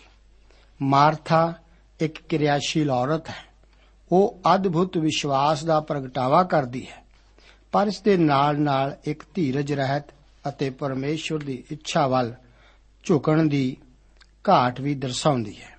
ਮਾਰਥਾ 0.83 1.55
ਇੱਕ 2.01 2.19
ਕਿਰਿਆਸ਼ੀਲ 2.29 2.91
ਔਰਤ 2.91 3.29
ਹੈ। 3.29 3.52
ਉਹ 4.13 4.41
ਅਦਭੁਤ 4.55 4.99
ਵਿਸ਼ਵਾਸ 4.99 5.65
ਦਾ 5.65 5.81
ਪ੍ਰਗਟਾਵਾ 5.81 6.45
ਕਰਦੀ 6.45 6.87
ਹੈ। 6.87 7.05
ਪਰ 7.73 7.87
ਇਸ 7.87 8.01
ਦੇ 8.01 8.17
ਨਾਲ-ਨਾਲ 8.17 8.97
ਇੱਕ 9.05 9.23
ਧੀਰਜ 9.35 9.73
ਰਹਿਤ 9.73 10.05
ਅਤੇ 10.49 10.71
ਪਰਮੇਸ਼ਵਰ 10.71 11.39
ਦੀ 11.39 11.65
ਇੱਛਾ 11.71 12.07
ਵੱਲ 12.07 12.35
ਝੁਕਣ 13.05 13.43
ਦੀ 13.43 13.77
ਘਾਟ 14.49 14.81
ਵੀ 14.81 14.95
ਦਰਸਾਉਂਦੀ 14.95 15.57
ਹੈ। 15.63 15.79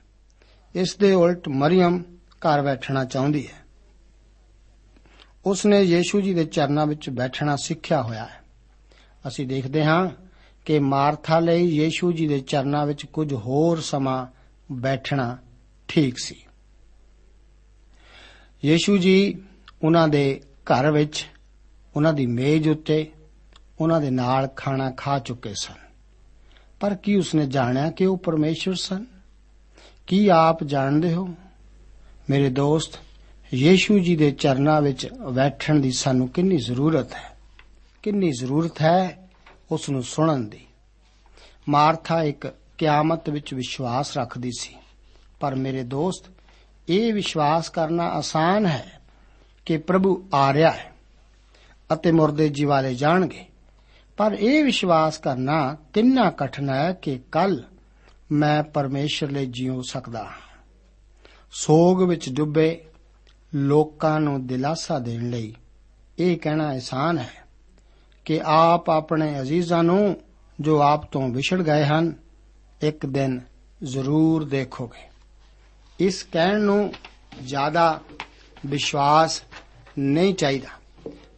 ਇਸ 0.75 0.95
ਦੇ 0.95 1.11
ਉਲਟ 1.11 1.47
ਮਰੀਮ 1.47 2.03
ਘਰ 2.29 2.61
ਬੈਠਣਾ 2.61 3.05
ਚਾਹੁੰਦੀ 3.05 3.47
ਹੈ। 3.47 3.63
ਉਸ 5.45 5.65
ਨੇ 5.65 5.81
ਯੀਸ਼ੂ 5.81 6.21
ਜੀ 6.21 6.33
ਦੇ 6.33 6.45
ਚਰਨਾਂ 6.45 6.87
ਵਿੱਚ 6.87 7.09
ਬੈਠਣਾ 7.09 7.55
ਸਿੱਖਿਆ 7.55 8.01
ਹੋਇਆ 8.01 8.25
ਹੈ। 8.25 8.43
ਅਸੀਂ 9.27 9.47
ਦੇਖਦੇ 9.47 9.83
ਹਾਂ 9.83 10.09
ਕਿ 10.65 10.79
ਮਾਰਥਾ 10.79 11.39
ਲਈ 11.39 11.63
ਯੀਸ਼ੂ 11.63 12.11
ਜੀ 12.11 12.27
ਦੇ 12.27 12.39
ਚਰਨਾਂ 12.39 12.85
ਵਿੱਚ 12.85 13.05
ਕੁਝ 13.05 13.33
ਹੋਰ 13.33 13.79
ਸਮਾਂ 13.79 14.27
ਬੈਠਣਾ 14.71 15.37
ਠੀਕ 15.87 16.15
ਸੀ। 16.17 16.35
ਯੀਸ਼ੂ 18.65 18.97
ਜੀ 18.97 19.41
ਉਹਨਾਂ 19.83 20.07
ਦੇ 20.07 20.41
ਘਰ 20.65 20.91
ਵਿੱਚ, 20.91 21.27
ਉਹਨਾਂ 21.95 22.13
ਦੀ 22.13 22.25
ਮੇਜ਼ 22.25 22.69
ਉੱਤੇ, 22.69 23.11
ਉਹਨਾਂ 23.81 24.01
ਦੇ 24.01 24.09
ਨਾਲ 24.09 24.47
ਖਾਣਾ 24.47 24.91
ਖਾ 24.91 25.19
ਚੁੱਕੇ 25.19 25.53
ਸਨ। 25.53 25.73
ਪਰ 26.79 26.95
ਕੀ 26.95 27.15
ਉਸਨੇ 27.15 27.45
ਜਾਣਿਆ 27.47 27.91
ਕਿ 27.91 28.05
ਉਹ 28.05 28.17
ਪਰਮੇਸ਼ਵਰ 28.17 28.75
ਸਨ? 28.75 29.05
ਕੀ 30.07 30.27
ਆਪ 30.27 30.63
ਜਾਣਦੇ 30.63 31.13
ਹੋ? 31.13 31.35
ਮੇਰੇ 32.29 32.49
ਦੋਸਤ, 32.49 32.99
ਯੀਸ਼ੂ 33.53 33.99
ਜੀ 33.99 34.15
ਦੇ 34.15 34.31
ਚਰਨਾਂ 34.31 34.81
ਵਿੱਚ 34.81 35.07
ਬੈਠਣ 35.33 35.79
ਦੀ 35.79 35.91
ਸਾਨੂੰ 35.91 36.27
ਕਿੰਨੀ 36.27 36.57
ਜ਼ਰੂਰਤ 36.57 37.13
ਹੈ? 37.13 37.37
ਕਿੰਨੀ 38.03 38.31
ਜ਼ਰੂਰਤ 38.31 38.81
ਹੈ 38.81 39.29
ਉਸ 39.71 39.89
ਨੂੰ 39.89 40.03
ਸੁਣਨ 40.03 40.49
ਦੀ? 40.49 40.65
ਮਾਰਥਾ 41.69 42.23
ਇੱਕ 42.23 42.53
ਕਿਆਮਤ 42.77 43.29
ਵਿੱਚ 43.29 43.53
ਵਿਸ਼ਵਾਸ 43.53 44.17
ਰੱਖਦੀ 44.17 44.51
ਸੀ, 44.59 44.75
ਪਰ 45.39 45.55
ਮੇਰੇ 45.55 45.83
ਦੋਸਤ 45.83 46.32
ਇਹ 46.89 47.13
ਵਿਸ਼ਵਾਸ 47.13 47.69
ਕਰਨਾ 47.69 48.03
ਆਸਾਨ 48.03 48.65
ਹੈ 48.65 49.01
ਕਿ 49.65 49.77
ਪ੍ਰਭੂ 49.77 50.29
ਆ 50.33 50.53
ਰਿਹਾ 50.53 50.71
ਹੈ 50.71 50.93
ਅਤੇ 51.93 52.11
ਮੁਰਦੇ 52.11 52.49
ਜਿਵਾਲੇ 52.49 52.95
ਜਾਣਗੇ। 52.95 53.45
ਪਰ 54.17 54.37
ਇਹ 54.39 54.63
ਵਿਸ਼ਵਾਸ 54.63 55.17
ਕਰਨਾ 55.17 55.77
ਕਿੰਨਾ 55.93 56.31
ਕਠਿਨ 56.31 56.69
ਹੈ 56.69 56.93
ਕਿ 56.93 57.19
ਕੱਲ 57.31 57.63
ਮੈਂ 58.31 58.63
ਪਰਮੇਸ਼ਰ 58.63 59.31
ਲਈ 59.31 59.45
ਜੀਉ 59.45 59.81
ਸਕਦਾ 59.81 60.23
ਹਾਂ। 60.23 60.63
ਸੋਗ 61.51 62.03
ਵਿੱਚ 62.03 62.29
ਡੁੱਬੇ 62.29 62.85
ਲੋਕਾਂ 63.55 64.19
ਨੂੰ 64.19 64.47
ਦਿਲਾਸਾ 64.47 64.99
ਦੇਣ 64.99 65.29
ਲਈ 65.29 65.55
ਇਹ 66.19 66.37
ਕਹਿਣਾ 66.37 66.67
ਆਸਾਨ 66.67 67.17
ਹੈ 67.17 67.43
ਕਿ 68.25 68.41
ਆਪ 68.45 68.89
ਆਪਣੇ 68.89 69.41
ਅਜ਼ੀਜ਼ਾਂ 69.41 69.83
ਨੂੰ 69.83 70.21
ਜੋ 70.61 70.81
ਆਪ 70.81 71.11
ਤੋਂ 71.11 71.29
ਵਿਛੜ 71.29 71.61
ਗਏ 71.61 71.85
ਹਨ, 71.85 72.13
ਇੱਕ 72.81 73.05
ਦਿਨ 73.05 73.41
ਜ਼ਰੂਰ 73.83 74.43
ਦੇਖੋਗੇ। 74.43 75.12
ਇਸ 75.99 76.23
ਕਹਿਣ 76.23 76.59
ਨੂੰ 76.59 76.93
ਜ਼ਿਆਦਾ 77.43 78.01
ਵਿਸ਼ਵਾਸ 78.65 79.41
ਨਹੀਂ 79.99 80.33
ਚਾਹੀਦਾ। 80.33 80.67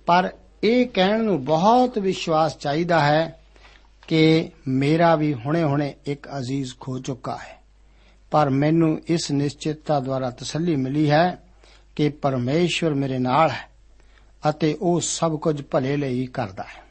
ਪਰ 0.06 0.34
ਇਹ 0.64 0.88
ਕਹਿਣ 0.88 1.24
ਨੂੰ 1.24 1.46
ਬਹੁਤ 1.46 2.00
ਵਿਸ਼ਵਾਸ 2.00 2.58
ਚਾਹੀਦਾ 2.58 3.00
ਹੈ 3.00 3.40
ਕਿ 4.08 4.52
ਮੇਰਾ 4.68 5.16
ਵੀ 5.16 5.34
ਹੁਣੇ-ਹੁਣੇ 5.34 5.94
ਇੱਕ 6.06 6.28
ਅਜ਼ੀਜ਼ 6.28 6.74
ਖੋ 6.80 7.00
ਚੁੱਕਾ 7.00 7.38
ਹੈ। 7.38 7.62
ਪਰ 8.32 8.50
ਮੈਨੂੰ 8.50 9.02
ਇਸ 9.08 9.32
ਨਿਸ਼ਚਿਤਤਾ 9.32 10.00
ਦੁਆਰਾ 10.00 10.30
ਤਸੱਲੀ 10.30 10.76
ਮਿਲੀ 10.76 11.10
ਹੈ 11.10 11.44
ਕਿ 11.96 12.10
ਪਰਮੇਸ਼ਵਰ 12.10 12.94
ਮੇਰੇ 12.94 13.20
ਨਾਲ 13.20 13.50
ਹੈ 13.50 13.70
ਅਤੇ 14.50 14.78
ਉਹ 14.82 15.00
ਸਭ 15.00 15.36
ਕੁਝ 15.36 15.62
ਭਲੇ 15.72 15.98
ਲਈ 15.98 16.26
ਕਰਦਾ 16.26 16.64
ਹੈ। 16.64 16.84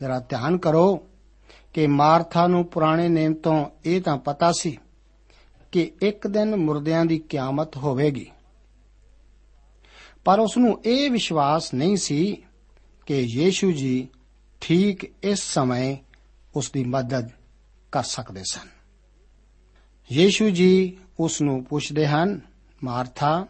ਜਰਾ 0.00 0.20
ਧਿਆਨ 0.20 0.58
ਕਰੋ 0.58 1.06
ਕਿ 1.74 1.86
ਮਾਰਥਾ 1.86 2.46
ਨੂੰ 2.46 2.64
ਪੁਰਾਣੇ 2.64 3.08
ਨੇਮ 3.08 3.34
ਤੋਂ 3.34 3.66
ਇਹ 3.84 4.02
ਤਾਂ 4.02 4.16
ਪਤਾ 4.16 4.52
ਸੀ 4.52 4.78
ਕਿ 5.72 5.92
ਇੱਕ 6.02 6.26
ਦਿਨ 6.26 6.56
ਮੁਰਦਿਆਂ 6.56 7.04
ਦੀ 7.04 7.18
ਕਿਆਮਤ 7.18 7.76
ਹੋਵੇਗੀ। 7.76 8.30
ਪਰ 10.24 10.38
ਉਸ 10.38 10.58
ਨੂੰ 10.58 10.82
ਇਹ 10.84 11.10
ਵਿਸ਼ਵਾਸ 11.10 11.74
ਨਹੀਂ 11.74 11.96
ਸੀ 11.96 12.42
ਕਿ 13.06 13.20
ਯੀਸ਼ੂ 13.20 13.72
ਜੀ 13.72 14.08
ਠੀਕ 14.60 15.12
ਇਸ 15.22 15.38
ਸਮੇਂ 15.38 15.96
ਉਸ 16.56 16.70
ਦੀ 16.70 16.84
ਮਦਦ 16.84 17.28
ਕਰ 17.92 18.02
ਸਕਦੇ 18.02 18.42
ਸਨ। 18.50 18.68
ਯੀਸ਼ੂ 20.12 20.50
ਜੀ 20.50 20.96
ਉਸ 21.20 21.42
ਨੂੰ 21.42 21.64
ਪੁੱਛਦੇ 21.64 22.06
ਹਨ, 22.06 22.40
ਮਾਰਥਾ, 22.84 23.46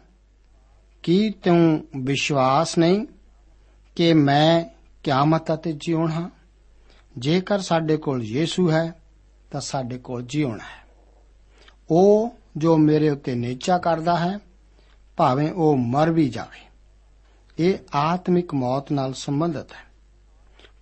ਕੀ 1.03 1.29
ਤੂੰ 1.29 1.87
ਵਿਸ਼ਵਾਸ 1.97 2.77
ਨਹੀਂ 2.77 3.05
ਕਿ 3.95 4.13
ਮੈਂ 4.13 4.65
ਕਿਆਮਤ 5.03 5.53
ਅਤੇ 5.53 5.73
ਜੀਉਣ 5.73 6.11
ਹਾਂ? 6.11 6.29
ਜੇਕਰ 7.17 7.59
ਸਾਡੇ 7.59 7.97
ਕੋਲ 7.97 8.23
ਯੀਸ਼ੂ 8.23 8.71
ਹੈ, 8.71 9.01
ਤਾਂ 9.51 9.61
ਸਾਡੇ 9.61 9.97
ਕੋਲ 9.97 10.23
ਜੀਉਣ 10.23 10.59
ਹੈ। 10.59 10.80
ਉਹ 11.89 12.35
ਜੋ 12.57 12.77
ਮੇਰੇ 12.77 13.09
ਉੱਤੇ 13.09 13.35
ਨੇਚਾ 13.35 13.77
ਕਰਦਾ 13.77 14.17
ਹੈ, 14.17 14.39
ਭਾਵੇਂ 15.17 15.51
ਉਹ 15.51 15.77
ਮਰ 15.77 16.11
ਵੀ 16.11 16.29
ਜਾਵੇ। 16.29 16.59
ਇਹ 17.59 17.77
ਆਤਮਿਕ 17.95 18.53
ਮੌਤ 18.53 18.91
ਨਾਲ 18.91 19.13
ਸੰਬੰਧਿਤ 19.13 19.71
ਹੈ। 19.71 19.91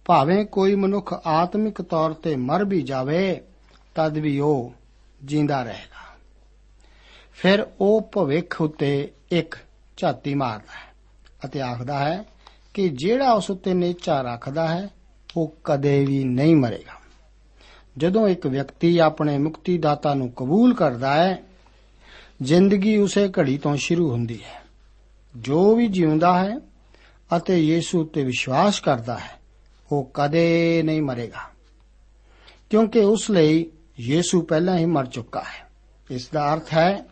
ਭਾਵੇਂ 0.05 0.45
ਕੋਈ 0.45 0.75
ਮਨੁੱਖ 0.75 1.21
ਆਤਮਿਕ 1.25 1.81
ਤੌਰ 1.81 2.13
ਤੇ 2.13 2.35
ਮਰ 2.35 2.65
ਵੀ 2.65 2.81
ਜਾਵੇ, 2.81 3.41
ਤਦ 3.95 4.17
ਵੀ 4.17 4.39
ਉਹ 4.39 4.73
ਜਿੰਦਾ 5.23 5.63
ਰਹੇਗਾ। 5.63 6.17
ਫਿਰ 7.33 7.67
ਉਹ 7.81 8.09
ਭਵਿੱਖ 8.13 8.61
ਉੱਤੇ 8.61 9.11
ਇੱਕ 9.31 9.55
ਝਾਤੀ 9.97 10.33
ਮਾਰਦਾ 10.33 10.71
ਹੈ 10.71 10.93
ਅਤੇ 11.45 11.61
ਆਖਦਾ 11.61 11.99
ਹੈ 11.99 12.23
ਕਿ 12.73 12.89
ਜਿਹੜਾ 12.89 13.31
ਉਸ 13.31 13.51
ਉੱਤੇ 13.51 13.73
ਨੇਚਾ 13.73 14.21
ਰੱਖਦਾ 14.21 14.67
ਹੈ, 14.67 14.89
ਉਹ 15.37 15.55
ਕਦੇ 15.63 16.05
ਵੀ 16.05 16.23
ਨਹੀਂ 16.23 16.55
ਮਰੇਗਾ। 16.55 16.98
ਜਦੋਂ 17.99 18.27
ਇੱਕ 18.27 18.47
ਵਿਅਕਤੀ 18.47 18.97
ਆਪਣੇ 18.97 19.37
ਮੁਕਤੀਦਾਤਾ 19.37 20.13
ਨੂੰ 20.13 20.31
ਕਬੂਲ 20.31 20.73
ਕਰਦਾ 20.73 21.13
ਹੈ, 21.13 21.43
ਜ਼ਿੰਦਗੀ 22.41 22.97
ਉਸੇ 22.97 23.27
ਘੜੀ 23.27 23.57
ਤੋਂ 23.57 23.75
ਸ਼ੁਰੂ 23.75 24.11
ਹੁੰਦੀ 24.11 24.43
ਹੈ। 24.43 24.61
ਜੋ 25.37 25.75
ਵੀ 25.75 25.87
ਜਿਉਂਦਾ 25.87 26.43
ਹੈ 26.43 26.59
ਅਤੇ 27.37 27.59
ਯੀਸ਼ੂ 27.59 28.01
ਉੱਤੇ 28.01 28.23
ਵਿਸ਼ਵਾਸ 28.23 28.79
ਕਰਦਾ 28.79 29.17
ਹੈ, 29.17 29.39
ਉਹ 29.91 30.11
ਕਦੇ 30.13 30.81
ਨਹੀਂ 30.83 31.01
ਮਰੇਗਾ। 31.01 31.49
ਕਿਉਂਕਿ 32.69 32.99
ਉਸ 32.99 33.31
ਲਈ 33.31 33.71
ਯੀਸ਼ੂ 33.99 34.41
ਪਹਿਲਾਂ 34.41 34.77
ਹੀ 34.77 34.85
ਮਰ 34.85 35.05
ਚੁੱਕਾ 35.05 35.39
ਹੈ। 35.39 35.69
ਇਸ 36.11 36.29
ਦਾ 36.29 36.53
ਅਰਥ 36.53 36.73
ਹੈ 36.73 37.05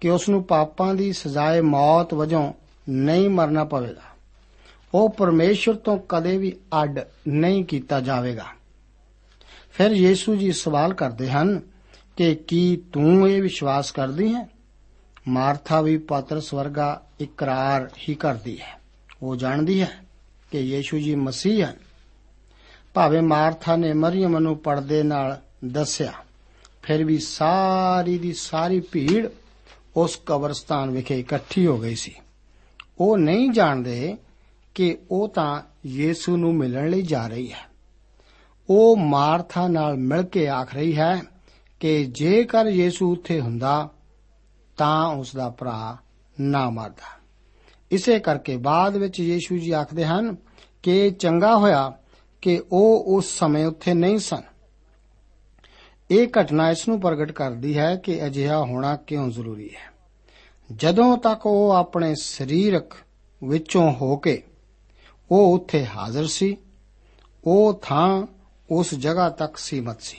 ਕਿ 0.00 0.10
ਉਸ 0.10 0.28
ਨੂੰ 0.28 0.44
ਪਾਪਾਂ 0.44 0.94
ਦੀ 0.94 1.12
ਸਜ਼ਾਏ 1.12 1.60
ਮੌਤ 1.60 2.14
ਵਜੋਂ 2.14 2.52
ਨਹੀਂ 2.88 3.30
ਮਰਨਾ 3.30 3.64
ਪਵੇਗਾ। 3.64 4.02
ਉਹ 4.94 5.08
ਪਰਮੇਸ਼ਰ 5.08 5.74
ਤੋਂ 5.74 5.98
ਕਦੇ 6.08 6.36
ਵੀ 6.36 6.56
ਅੱਡ 6.82 7.00
ਨਹੀਂ 7.28 7.64
ਕੀਤਾ 7.64 8.00
ਜਾਵੇਗਾ। 8.00 8.46
ਫਿਰ 9.72 9.90
ਯੀਸ਼ੂ 9.90 10.36
ਜੀ 10.36 10.52
ਸਵਾਲ 10.52 10.94
ਕਰਦੇ 10.94 11.30
ਹਨ 11.30 11.60
ਕਿ 12.16 12.34
ਕੀ 12.34 12.76
ਤੂੰ 12.92 13.28
ਇਹ 13.28 13.42
ਵਿਸ਼ਵਾਸ 13.42 13.92
ਕਰਦੀ 13.92 14.34
ਹੈ? 14.34 14.48
ਮਾਰਥਾ 15.28 15.80
ਵੀ 15.80 15.98
ਪਾਤਰਸ 15.98 16.54
ਵਰਗਾ 16.54 17.06
ਇਕਰਾਰ 17.20 17.90
ਹੀ 18.08 18.14
ਕਰਦੀ 18.14 18.60
ਹੈ। 18.60 18.80
ਉਹ 19.22 19.36
ਜਾਣਦੀ 19.36 19.80
ਹੈ 19.80 19.90
ਕਿ 20.50 20.58
ਯੀਸ਼ੂ 20.58 20.98
ਜੀ 20.98 21.14
ਮਸੀਹ 21.14 21.64
ਹਨ। 21.64 21.76
ਭਾਵੇਂ 22.94 23.22
ਮਾਰਥਾ 23.22 23.76
ਨੇ 23.76 23.92
ਮਰੀਮ 23.92 24.38
ਨੂੰ 24.38 24.58
ਪਰਦੇ 24.58 25.02
ਨਾਲ 25.02 25.40
ਦੱਸਿਆ, 25.64 26.12
ਫਿਰ 26.82 27.04
ਵੀ 27.04 27.18
ਸਾਰੀ 27.18 28.18
ਦੀ 28.18 28.32
ਸਾਰੀ 28.32 28.80
ਭੀੜ 28.80 29.28
ਉਸ 29.96 30.18
ਕਬਰਸਤਾਨ 30.26 30.90
ਵਿਖੇ 30.90 31.20
ਇਕੱਠੀ 31.20 31.66
ਹੋ 31.66 31.78
ਗਈ 31.78 31.94
ਸੀ। 31.94 32.14
ਉਹ 32.98 33.18
ਨਹੀਂ 33.18 33.50
ਜਾਣਦੇ 33.50 34.16
ਕਿ 34.74 34.98
ਉਹ 35.10 35.28
ਤਾਂ 35.28 35.62
ਯੀਸ਼ੂ 35.86 36.36
ਨੂੰ 36.36 36.54
ਮਿਲਣ 36.54 36.90
ਲਈ 36.90 37.02
ਜਾ 37.02 37.28
ਰਹੀ 37.28 37.52
ਹੈ। 37.52 37.71
ਉਹ 38.70 38.96
ਮਾਰਥਾ 38.96 39.68
ਨਾਲ 39.68 39.96
ਮਿਲ 39.96 40.22
ਕੇ 40.22 40.48
ਆਖ 40.48 40.74
ਰਹੀ 40.74 40.96
ਹੈ 40.96 41.22
ਕਿ 41.80 42.04
ਜੇਕਰ 42.04 42.66
ਯੀਸ਼ੂ 42.66 43.12
ਉੱਥੇ 43.12 43.40
ਹੁੰਦਾ, 43.40 43.88
ਤਾਂ 44.76 45.06
ਉਸ 45.06 45.36
ਦਾ 45.36 45.48
ਭਰਾ 45.48 45.96
ਨਾ 46.40 46.70
ਮਰਦਾ। 46.70 47.22
ਇਸੇ 47.90 48.18
ਕਰਕੇ 48.18 48.56
ਬਾਅਦ 48.56 48.96
ਵਿੱਚ 48.96 49.20
ਯੀਸ਼ੂ 49.20 49.58
ਜੀ 49.58 49.70
ਆਖਦੇ 49.70 50.04
ਹਨ 50.04 50.36
ਕਿ 50.82 51.10
ਚੰਗਾ 51.10 51.56
ਹੋਇਆ 51.56 51.92
ਕਿ 52.42 52.62
ਉਹ 52.72 53.04
ਉਸ 53.06 53.38
ਸਮੇਂ 53.38 53.66
ਉੱਥੇ 53.66 53.94
ਨਹੀਂ 53.94 54.18
ਸਨ। 54.18 54.42
ਇਹ 56.10 56.28
ਘਟਨਾ 56.40 56.70
ਇਸ 56.70 56.88
ਨੂੰ 56.88 57.00
ਪ੍ਰਗਟ 57.00 57.32
ਕਰਦੀ 57.32 57.78
ਹੈ 57.78 57.96
ਕਿ 57.96 58.26
ਅਜਿਹਾ 58.26 58.58
ਹੋਣਾ 58.58 58.96
ਕਿਉਂ 58.96 59.30
ਜ਼ਰੂਰੀ 59.30 59.70
ਹੈ। 59.74 59.92
ਜਦੋਂ 60.76 61.18
ਤੱਕ 61.18 61.46
ਉਹ 61.46 61.70
ਆਪਣੇ 61.70 62.14
ਸਰੀਰਕ 62.14 62.92
ਵਿੱਚੋਂ 63.44 63.92
ਹੋ 63.92 64.16
ਕੇ 64.16 64.42
ਉਹ 65.30 65.54
ਉੱਥੇ 65.54 65.86
ਹਾਜ਼ਰ 65.86 66.26
ਸੀ, 66.26 66.56
ਉਹ 67.44 67.80
ਥਾਂ 67.82 68.26
ਉਸ 68.70 68.94
ਜਗ੍ਹਾ 68.94 69.28
ਤੱਕ 69.28 69.56
ਸੀਮਤ 69.56 70.02
ਸੀ। 70.02 70.16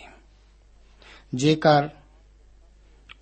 ਜੇਕਰ 1.36 1.89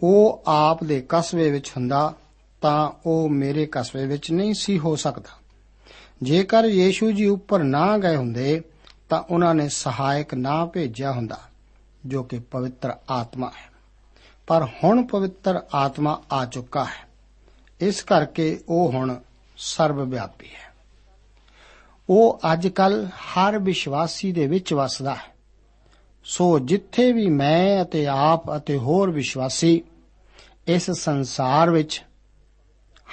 ਉਹ 0.03 0.43
ਆਪ 0.47 0.84
ਦੇ 0.84 1.05
ਕਸਬੇ 1.10 1.51
ਵਿੱਚ 1.51 1.69
ਹੁੰਦਾ, 1.69 2.13
ਤਾਂ 2.62 2.91
ਉਹ 3.05 3.29
ਮੇਰੇ 3.29 3.65
ਕਸਬੇ 3.65 4.05
ਵਿੱਚ 4.05 4.31
ਨਹੀਂ 4.31 4.53
ਸੀ 4.53 4.79
ਹੋ 4.79 4.95
ਸਕਦਾ। 4.95 5.38
ਜੇਕਰ 6.23 6.65
ਯੀਸ਼ੂ 6.65 7.12
ਜੀ 7.12 7.25
ਉੱਪਰ 7.25 7.63
ਨਾ 7.63 7.97
ਗਏ 7.97 8.15
ਹੁੰਦੇ, 8.15 8.62
ਤਾਂ 9.10 9.23
ਉਹਨਾਂ 9.29 9.55
ਨੇ 9.55 9.69
ਸਹਾਇਕ 9.69 10.34
ਨਾ 10.34 10.65
ਭੇਜਿਆ 10.65 11.12
ਹੁੰਦਾ, 11.12 11.38
ਜੋ 12.05 12.23
ਕਿ 12.23 12.39
ਪਵਿੱਤਰ 12.39 12.95
ਆਤਮਾ 13.10 13.47
ਹੈ। 13.47 13.71
ਪਰ 14.47 14.67
ਹੁਣ 14.84 15.07
ਪਵਿੱਤਰ 15.07 15.62
ਆਤਮਾ 15.73 16.23
ਆ 16.31 16.45
ਚੁੱਕਾ 16.45 16.86
ਹੈ। 16.86 17.10
ਇਸ 17.81 18.03
ਕਰਕੇ 18.03 18.63
ਉਹ 18.69 18.91
ਹੁਣ 18.91 19.19
ਸਰਵ 19.57 20.10
ਵਿਆਪੀ 20.10 20.47
ਹੈ। 20.47 20.70
ਉਹ 22.13 22.39
ਅੱਜ 22.54 22.67
ਕੱਲ 22.67 23.08
ਹਰ 23.08 23.60
ਵਿਸ਼ਵਾਸੀ 23.60 24.32
ਦੇ 24.32 24.47
ਵਿੱਚ 24.47 24.74
ਵਸਦਾ 24.74 25.15
ਹੈ। 25.15 25.36
ਸੋ 26.24 26.60
ਜਿੱਥੇ 26.60 27.12
ਵੀ 27.12 27.30
ਮੈਂ 27.30 27.82
ਅਤੇ 27.82 28.08
ਆਪ 28.08 28.58
ਅਤੇ 28.58 28.78
ਹੋਰ 28.78 29.12
ਵਿਸ਼ਵਾਸੀ 29.12 29.82
ਇਸ 30.67 30.91
ਸੰਸਾਰ 30.91 31.69
ਵਿੱਚ 31.69 32.04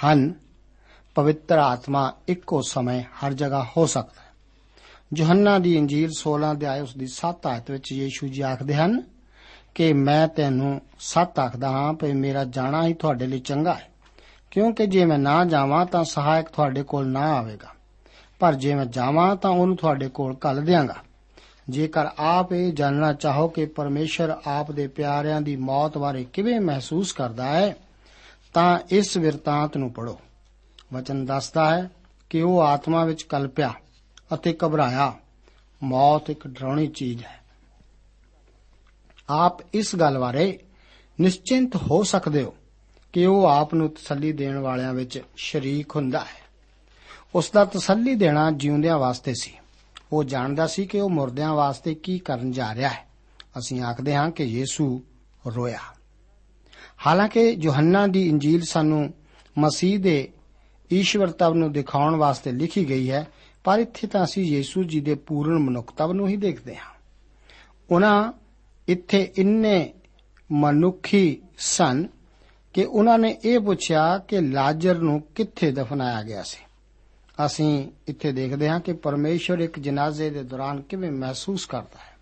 ਹਨ, 0.05 0.33
ਪਵਿੱਤਰ 1.15 1.57
ਆਤਮਾ 1.57 2.13
ਇੱਕੋ 2.27 2.61
ਸਮੇਂ 2.61 3.03
ਹਰ 3.03 3.33
ਜਗ੍ਹਾ 3.33 3.67
ਹੋ 3.77 3.85
ਸਕਦਾ 3.85 4.21
ਹੈ। 4.21 4.29
ਯੋਹੰਨਾ 5.15 5.59
ਦੀ 5.59 5.77
ਇੰਜੀਲ 5.77 6.11
16 6.11 6.51
ਅਧਿਆਇ 6.51 6.81
ਉਸ 6.81 6.97
ਦੀ 6.97 7.07
7 7.07 7.47
ਆਇਤ 7.47 7.71
ਵਿੱਚ 7.71 7.91
ਯੀਸ਼ੂ 7.91 8.27
ਜੀ 8.27 8.41
ਆਖਦੇ 8.41 8.75
ਹਨ 8.75 9.03
ਕਿ 9.75 9.93
ਮੈਂ 9.93 10.27
ਤੈਨੂੰ 10.27 10.81
ਸੱਤ 10.99 11.39
ਆਖਦਾ 11.39 11.69
ਹਾਂ 11.69 11.93
ਕਿ 11.93 12.13
ਮੇਰਾ 12.13 12.43
ਜਾਣਾ 12.43 12.87
ਹੀ 12.87 12.93
ਤੁਹਾਡੇ 12.93 13.27
ਲਈ 13.27 13.39
ਚੰਗਾ 13.39 13.73
ਹੈ। 13.73 13.89
ਕਿਉਂਕਿ 14.51 14.87
ਜੇ 14.87 15.05
ਮੈਂ 15.05 15.19
ਨਾ 15.19 15.45
ਜਾਵਾਂ 15.45 15.85
ਤਾਂ 15.85 16.03
ਸਹਾਇਕ 16.03 16.45
ਤੁਹਾਡੇ 16.45 16.83
ਕੋਲ 16.83 17.07
ਨਾ 17.07 17.21
ਆਵੇਗਾ। 17.21 17.67
ਪਰ 18.39 18.55
ਜੇ 18.55 18.75
ਮੈਂ 18.75 18.85
ਜਾਵਾਂ 18.85 19.35
ਤਾਂ 19.35 19.51
ਉਹਨੂੰ 19.51 19.77
ਤੁਹਾਡੇ 19.77 20.09
ਕੋਲ 20.09 20.35
ਘੱਲ 20.49 20.61
ਦਿਆਂਗਾ। 20.61 20.95
ਜੇਕਰ 21.69 22.07
ਆਪ 22.17 22.53
ਇਹ 22.53 22.73
ਜਾਣਨਾ 22.73 23.13
ਚਾਹੋ 23.13 23.47
ਕਿ 23.47 23.65
ਪਰਮੇਸ਼ਰ 23.65 24.37
ਆਪ 24.47 24.71
ਦੇ 24.71 24.87
ਪਿਆਰਿਆਂ 24.87 25.41
ਦੀ 25.41 25.55
ਮੌਤ 25.55 25.97
ਬਾਰੇ 25.97 26.23
ਕਿਵੇਂ 26.23 26.61
ਮਹਿਸੂਸ 26.61 27.13
ਕਰਦਾ 27.13 27.45
ਹੈ, 27.45 27.75
ਤਾਂ 28.53 28.79
ਇਸ 28.89 29.17
ਵਿਰਤਾਂਤ 29.17 29.77
ਨੂੰ 29.77 29.93
ਪੜੋ 29.93 30.19
ਵਚਨ 30.93 31.25
ਦੱਸਦਾ 31.25 31.75
ਹੈ 31.75 31.89
ਕਿ 32.29 32.41
ਉਹ 32.41 32.61
ਆਤਮਾ 32.61 33.05
ਵਿੱਚ 33.05 33.23
ਕਲਪਿਆ 33.23 33.73
ਅਤੇ 34.33 34.57
ਘਬਰਾਇਆ। 34.65 35.13
ਮੌਤ 35.83 36.29
ਇੱਕ 36.29 36.47
ਡਰਾਉਣੀ 36.47 36.87
ਚੀਜ਼ 36.87 37.23
ਹੈ। 37.23 37.39
ਆਪ 39.29 39.75
ਇਸ 39.75 39.95
ਗੱਲ 39.95 40.19
ਬਾਰੇ 40.19 40.59
ਨਿਸ਼ਚਿੰਤ 41.21 41.75
ਹੋ 41.75 42.03
ਸਕਦੇ 42.03 42.43
ਹੋ 42.43 42.55
ਕਿ 43.13 43.25
ਉਹ 43.25 43.45
ਆਪ 43.45 43.73
ਨੂੰ 43.73 43.89
ਤਸੱਲੀ 43.89 44.31
ਦੇਣ 44.31 44.57
ਵਾਲਿਆਂ 44.57 44.93
ਵਿੱਚ 44.93 45.21
ਸ਼ਰੀਕ 45.37 45.95
ਹੁੰਦਾ 45.95 46.19
ਹੈ। 46.19 46.48
ਉਸ 47.35 47.51
ਦਾ 47.51 47.65
ਤਸੱਲੀ 47.65 48.15
ਦੇਣਾ 48.15 48.51
ਜਿਉਂਦਿਆਂ 48.51 48.97
ਵਾਸਤੇ 48.97 49.33
ਸੀ। 49.41 49.53
ਉਹ 50.13 50.23
ਜਾਣਦਾ 50.23 50.67
ਸੀ 50.67 50.85
ਕਿ 50.85 50.99
ਉਹ 50.99 51.09
ਮੁਰਦਿਆਂ 51.09 51.53
ਵਾਸਤੇ 51.53 51.95
ਕੀ 51.95 52.19
ਕਰਨ 52.19 52.51
ਜਾ 52.51 52.75
ਰਿਹਾ 52.75 52.89
ਹੈ। 52.89 53.09
ਅਸੀਂ 53.57 53.81
ਆਖਦੇ 53.81 54.15
ਹਾਂ 54.15 54.31
ਕਿ 54.31 54.43
ਯੀਸ਼ੂ 54.43 55.01
ਰੋਇਆ। 55.55 55.79
ਹਾਲਾਂਕਿ 57.07 57.41
ਯੋਹੰਨਾ 57.41 58.07
ਦੀ 58.07 58.29
ਇੰਜੀਲ 58.29 58.61
ਸਾਨੂੰ 58.61 59.13
ਮਸੀਹ 59.57 59.99
ਦੇ 59.99 60.29
ਈਸ਼ਵਰਤਵ 60.93 61.53
ਨੂੰ 61.53 61.71
ਦਿਖਾਉਣ 61.71 62.15
ਵਾਸਤੇ 62.15 62.51
ਲਿਖੀ 62.51 62.89
ਗਈ 62.89 63.11
ਹੈ, 63.11 63.27
ਪਰ 63.63 63.79
ਇੱਥੇ 63.79 64.07
ਤਾਂ 64.07 64.23
ਅਸੀਂ 64.23 64.43
ਯੀਸ਼ੂ 64.43 64.83
ਜੀ 64.83 64.99
ਦੇ 64.99 65.15
ਪੂਰਨ 65.15 65.59
ਮਨੁੱਖਤਵ 65.59 66.13
ਨੂੰ 66.13 66.27
ਹੀ 66.27 66.37
ਦੇਖਦੇ 66.37 66.75
ਹਾਂ। 66.75 66.93
ਉਹਨਾਂ 67.91 68.33
ਇੱਥੇ 68.87 69.31
ਇੰਨੇ 69.37 69.93
ਮਨੁੱਖੀ 70.51 71.41
ਸਨ 71.57 72.07
ਕਿ 72.73 72.83
ਉਹਨਾਂ 72.83 73.19
ਨੇ 73.19 73.37
ਇਹ 73.45 73.59
ਪੁੱਛਿਆ 73.59 74.17
ਕਿ 74.17 74.41
ਲਾਜ਼ਰ 74.41 74.95
ਨੂੰ 74.95 75.21
ਕਿੱਥੇ 75.35 75.71
ਦਫਨਾਇਆ 75.71 76.23
ਗਿਆ 76.23 76.43
ਸੀ। 76.43 76.65
ਅਸੀਂ 77.45 77.91
ਇੱਥੇ 78.07 78.31
ਦੇਖਦੇ 78.31 78.69
ਹਾਂ 78.69 78.79
ਕਿ 78.79 78.93
ਪਰਮੇਸ਼ਰ 78.93 79.59
ਇੱਕ 79.59 79.79
ਜਨਾਜ਼ੇ 79.79 80.29
ਦੇ 80.29 80.43
ਦੌਰਾਨ 80.43 80.81
ਕਿਵੇਂ 80.81 81.11
ਮਹਿਸੂਸ 81.11 81.65
ਕਰਦਾ 81.65 81.99
ਹੈ। 81.99 82.17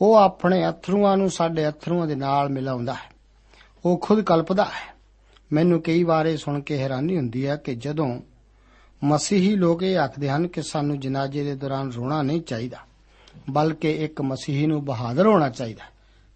ਉਹ 0.00 0.14
ਆਪਣੇ 0.14 0.68
ਅਥਰੂਆਂ 0.68 1.16
ਨੂੰ 1.16 1.30
ਸਾਡੇ 1.30 1.68
ਅਥਰੂਆਂ 1.68 2.06
ਦੇ 2.06 2.14
ਨਾਲ 2.14 2.48
ਮਿਲਾਉਂਦਾ 2.48 2.94
ਹੈ। 2.94 3.12
ਉਹ 3.84 3.98
ਖੁਦ 3.98 4.20
ਕਲਪਦਾ 4.20 4.64
ਹੈ। 4.64 4.94
ਮੈਨੂੰ 5.52 5.82
ਕਈ 5.82 6.02
ਵਾਰ 6.02 6.26
ਇਹ 6.26 6.36
ਸੁਣ 6.36 6.60
ਕੇ 6.60 6.78
ਹੈਰਾਨੀ 6.78 7.16
ਹੁੰਦੀ 7.16 7.46
ਹੈ 7.46 7.56
ਕਿ 7.56 7.74
ਜਦੋਂ 7.74 8.20
ਮਸੀਹੀ 9.04 9.56
ਲੋਕ 9.56 9.82
ਇਹ 9.82 9.98
ਆਖਦੇ 9.98 10.30
ਹਨ 10.30 10.48
ਕਿ 10.48 10.62
ਸਾਨੂੰ 10.62 11.00
ਜਨਾਜ਼ੇ 11.00 11.44
ਦੇ 11.44 11.54
ਦੌਰਾਨ 11.54 11.92
ਰੋਣਾ 11.92 12.22
ਨਹੀਂ 12.22 12.40
ਚਾਹੀਦਾ, 12.40 12.78
ਬਲਕਿ 13.50 14.04
ਇੱਕ 14.04 14.22
ਮਸੀਹੀ 14.22 14.66
ਨੂੰ 14.66 14.84
ਬਹਾਦਰ 14.84 15.26
ਹੋਣਾ 15.26 15.48
ਚਾਹੀਦਾ, 15.48 15.84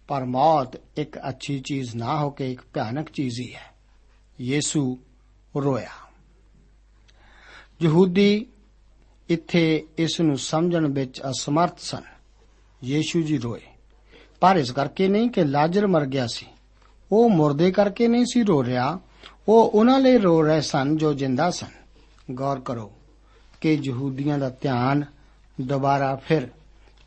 ਪਰ 0.07 0.25
ਮੌਤ 0.25 0.77
ਇੱਕ 0.97 1.17
ਅੱਛੀ 1.17 1.59
ਚੀਜ਼ 1.59 1.95
ਨਾ 1.95 2.19
ਹੋ 2.19 2.29
ਕੇ 2.29 2.51
ਇੱਕ 2.51 2.61
ਭਿਆਨਕ 2.73 3.11
ਚੀਜ਼ 3.11 3.41
ਹੀ 3.41 3.53
ਹੈ। 3.53 3.75
ਯੀਸ਼ੂ 4.41 4.97
ਰੋਇਆ। 5.55 6.06
ਯਹੂਦੀ 7.81 8.45
ਇੱਥੇ 9.29 9.87
ਇਸ 9.97 10.21
ਨੂੰ 10.21 10.37
ਸਮਝਣ 10.37 10.87
ਵਿੱਚ 10.87 11.21
ਅਸਮਰਥ 11.21 11.79
ਸਨ। 11.79 12.01
ਯੀਸ਼ੂ 12.83 13.21
ਜੀ 13.21 13.37
ਰੋਏ, 13.37 13.61
ਪਰ 14.39 14.55
ਇਸ 14.55 14.71
ਕਰਕੇ 14.71 15.07
ਨਹੀਂ 15.07 15.29
ਕਿ 15.29 15.43
ਲਾਜ਼ਰ 15.43 15.87
ਮਰ 15.87 16.05
ਗਿਆ 16.05 16.27
ਸੀ। 16.27 16.45
ਉਹ 17.11 17.29
ਮੁਰਦੇ 17.29 17.71
ਕਰਕੇ 17.71 18.07
ਨਹੀਂ 18.07 18.25
ਸੀ 18.25 18.43
ਰੋ 18.43 18.63
ਰਿਹਾ, 18.63 18.99
ਉਹ 19.47 19.71
ਉਹਨਾਂ 19.71 19.99
ਲਈ 19.99 20.17
ਰੋ 20.17 20.41
ਰਹੇ 20.41 20.61
ਸਨ 20.61 20.97
ਜੋ 20.97 21.13
ਜਿੰਦਾ 21.13 21.51
ਸਨ। 21.51 21.67
ਗੌਰ 22.31 22.59
ਕਰੋ 22.59 22.91
ਕਿ 23.61 23.79
ਯਹੂਦੀਆਂ 23.83 24.37
ਦਾ 24.37 24.49
ਧਿਆਨ 24.49 25.05
ਦੁਬਾਰਾ 25.61 26.15
ਫਿਰ 26.15 26.47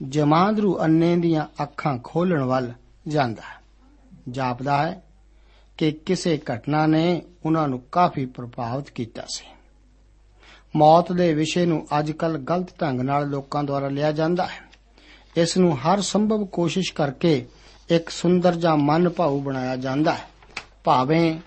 ਜਮਾਂਦਰੂ 0.02 0.78
ਅੰਨੇ 0.80 1.16
ਦੀਆਂ 1.16 1.62
ਅੱਖਾਂ 1.62 1.98
ਖੋਲਣ 2.04 2.42
ਵੱਲ 2.42 2.72
ਜਾਂਦਾ 3.08 3.42
ਹੈ। 3.42 3.60
ਜਾਪਦਾ 4.28 4.86
ਹੈ 4.86 5.02
ਕਿ 5.76 5.92
ਕਿਸੇ 5.92 6.40
ਘਟਨਾ 6.54 6.86
ਨੇ 6.86 7.22
ਉਹਨਾਂ 7.44 7.68
ਨੂੰ 7.68 7.82
ਕਾਫੀ 7.92 8.26
ਪ੍ਰਭਾਵਿਤ 8.26 8.90
ਕੀਤਾ 8.90 9.22
ਸੀ। 9.34 9.44
ਮੌਤ 10.76 11.12
ਦੇ 11.12 11.34
ਵਿਸ਼ੇ 11.34 11.66
ਨੂੰ 11.66 11.86
ਅੱਜਕੱਲ 11.98 12.38
ਗਲਤ 12.38 12.80
ਢੰਗ 12.80 13.00
ਨਾਲ 13.00 13.28
ਲੋਕਾਂ 13.28 13.64
ਦੁਆਰਾ 13.64 13.88
ਲਿਆ 13.88 14.12
ਜਾਂਦਾ 14.12 14.46
ਹੈ। 14.46 14.70
ਇਸ 15.36 15.56
ਨੂੰ 15.56 15.78
ਹਰ 15.78 16.00
ਸੰਭਵ 16.00 16.44
ਕੋਸ਼ਿਸ਼ 16.44 16.92
ਕਰਕੇ 16.92 17.46
ਇੱਕ 17.90 18.08
ਸੁੰਦਰ 18.08 18.54
ਜਾਂ 18.54 18.76
ਮਨ 18.76 19.08
ਭਾਉ 19.08 19.40
ਬਣਾਇਆ 19.40 19.76
ਜਾਂਦਾ 19.76 20.14
ਹੈ। 20.14 20.28
ਭਾਵੇਂ 20.84 21.38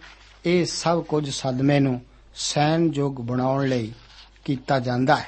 ਇਹ 0.46 0.66
ਸਭ 0.66 1.04
ਕੁਝ 1.04 1.30
ਸਦਮੇ 1.30 1.80
ਨੂੰ 1.80 2.02
ਸਹਿਣਯੋਗ 2.36 3.16
ਬਣਾਉਣ 3.16 3.68
ਲਈ 3.68 3.94
ਕੀਤਾ 4.46 4.80
ਜਾਂਦਾ 4.80 5.16
ਹੈ। 5.16 5.26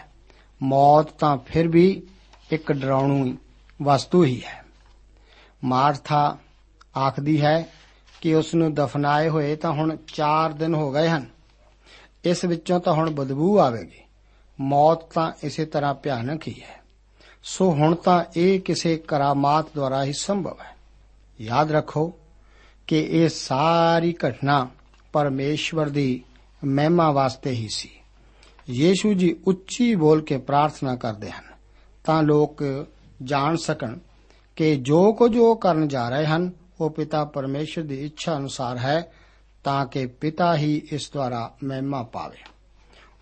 ਮੌਤ 0.62 1.10
ਤਾਂ 1.10 1.38
ਫਿਰ 1.38 1.68
ਵੀ 1.68 2.04
ਇੱਕ 2.52 2.72
ਡਰਾਉਣੀ 2.72 3.38
ਵਸਤੂ 3.82 4.24
ਹੀ 4.24 4.42
ਹੈ। 4.46 4.66
ਮਾਰਥਾ 5.64 6.38
ਆਖਦੀ 6.98 7.42
ਹੈ 7.42 7.70
ਕਿ 8.22 8.36
ਉਸ 8.36 8.56
ਨੂੰ 8.56 8.74
ਦਫਨਾਏ 8.74 9.30
ਹੋਏ 9.30 9.56
ਤਾਂ 9.56 9.72
ਹੁਣ 9.72 9.98
4 10.08 10.54
ਦਿਨ 10.54 10.76
ਹੋ 10.76 10.92
ਗਏ 10.92 11.08
ਹਨ। 11.08 11.35
ਇਸ 12.26 12.46
ਵਿੱਚੋਂ 12.46 12.80
ਤਾਂ 12.80 12.94
ਹੁਣ 12.94 13.10
ਬਦਬੂ 13.10 13.60
ਆਵੇਗੀ। 13.60 14.02
ਮੌਤ 14.60 15.14
ਤਾਂ 15.14 15.32
ਇਸੇ 15.44 15.66
ਤਰ੍ਹਾਂ 15.66 15.94
ਭਿਆਨਕ 15.94 16.48
ਹੀ 16.48 16.62
ਹੈ। 16.62 16.84
ਸੋ 17.44 17.72
ਹੁਣ 17.72 17.96
ਤਾਂ 17.96 18.24
ਇਹ 18.38 18.60
ਕਿਸੇ 18.60 18.98
ਕਰਾਮਾਤ 18.98 19.66
ਦੁਆਰਾ 19.76 20.04
ਹੀ 20.04 20.14
ਸੰਭਵ 20.14 20.58
ਹੈ। 20.62 20.76
ਯਾਦ 21.42 21.72
ਰੱਖੋ 21.72 22.14
ਕਿ 22.88 23.00
ਇਹ 23.00 23.30
ਸਾਰੀ 23.30 24.16
ਘਟਨਾ 24.28 24.70
ਪਰਮੇਸ਼ਵਰ 25.14 25.90
ਦੀ 25.90 26.24
ਮਹਿਮਾ 26.66 27.12
ਵਾਸਤੇ 27.12 27.52
ਹੀ 27.52 27.68
ਸੀ। 27.72 27.90
ਯੀਸ਼ੂ 28.70 29.14
ਜੀ 29.14 29.40
ਉੱਚੀ 29.48 29.96
ਬੋਲ 29.96 30.22
ਕੇ 30.22 30.38
ਪ੍ਰਾਰਥਨਾ 30.38 30.96
ਕਰਦੇ 30.96 31.32
ਹਨ। 31.32 31.44
ਤਾਂ 32.04 32.24
ਲੋਕ 32.24 32.64
ਜਾਣ 33.24 33.56
ਸਕਣ 33.56 33.98
ਕਿ 34.56 34.76
ਜੋ 34.76 35.14
ਕੁਝ 35.14 35.38
ਉਹ 35.38 35.56
ਕਰਨ 35.56 35.88
ਜਾ 35.88 36.10
ਰਹੇ 36.10 36.26
ਹਨ, 36.26 36.52
ਉਹ 36.82 36.90
ਪਿਤਾ 36.90 37.26
ਪਰਮੇਸ਼ਰ 37.26 37.82
ਦੀ 37.82 38.06
ਇੱਛਾ 38.06 38.38
ਅਨੁਸਾਰ 38.38 38.78
ਹੈ 38.78 39.12
ਤਾਂ 39.66 39.86
ਕਿ 39.86 40.06
ਪਿਤਾ 40.06 40.56
ਹੀ 40.58 40.82
ਇਸ 40.92 41.12
ਦੁਆਰਾ 41.14 41.54
ਮਹਿਮਾ 41.64 42.04
ਪਾਵੇ। 42.04 42.38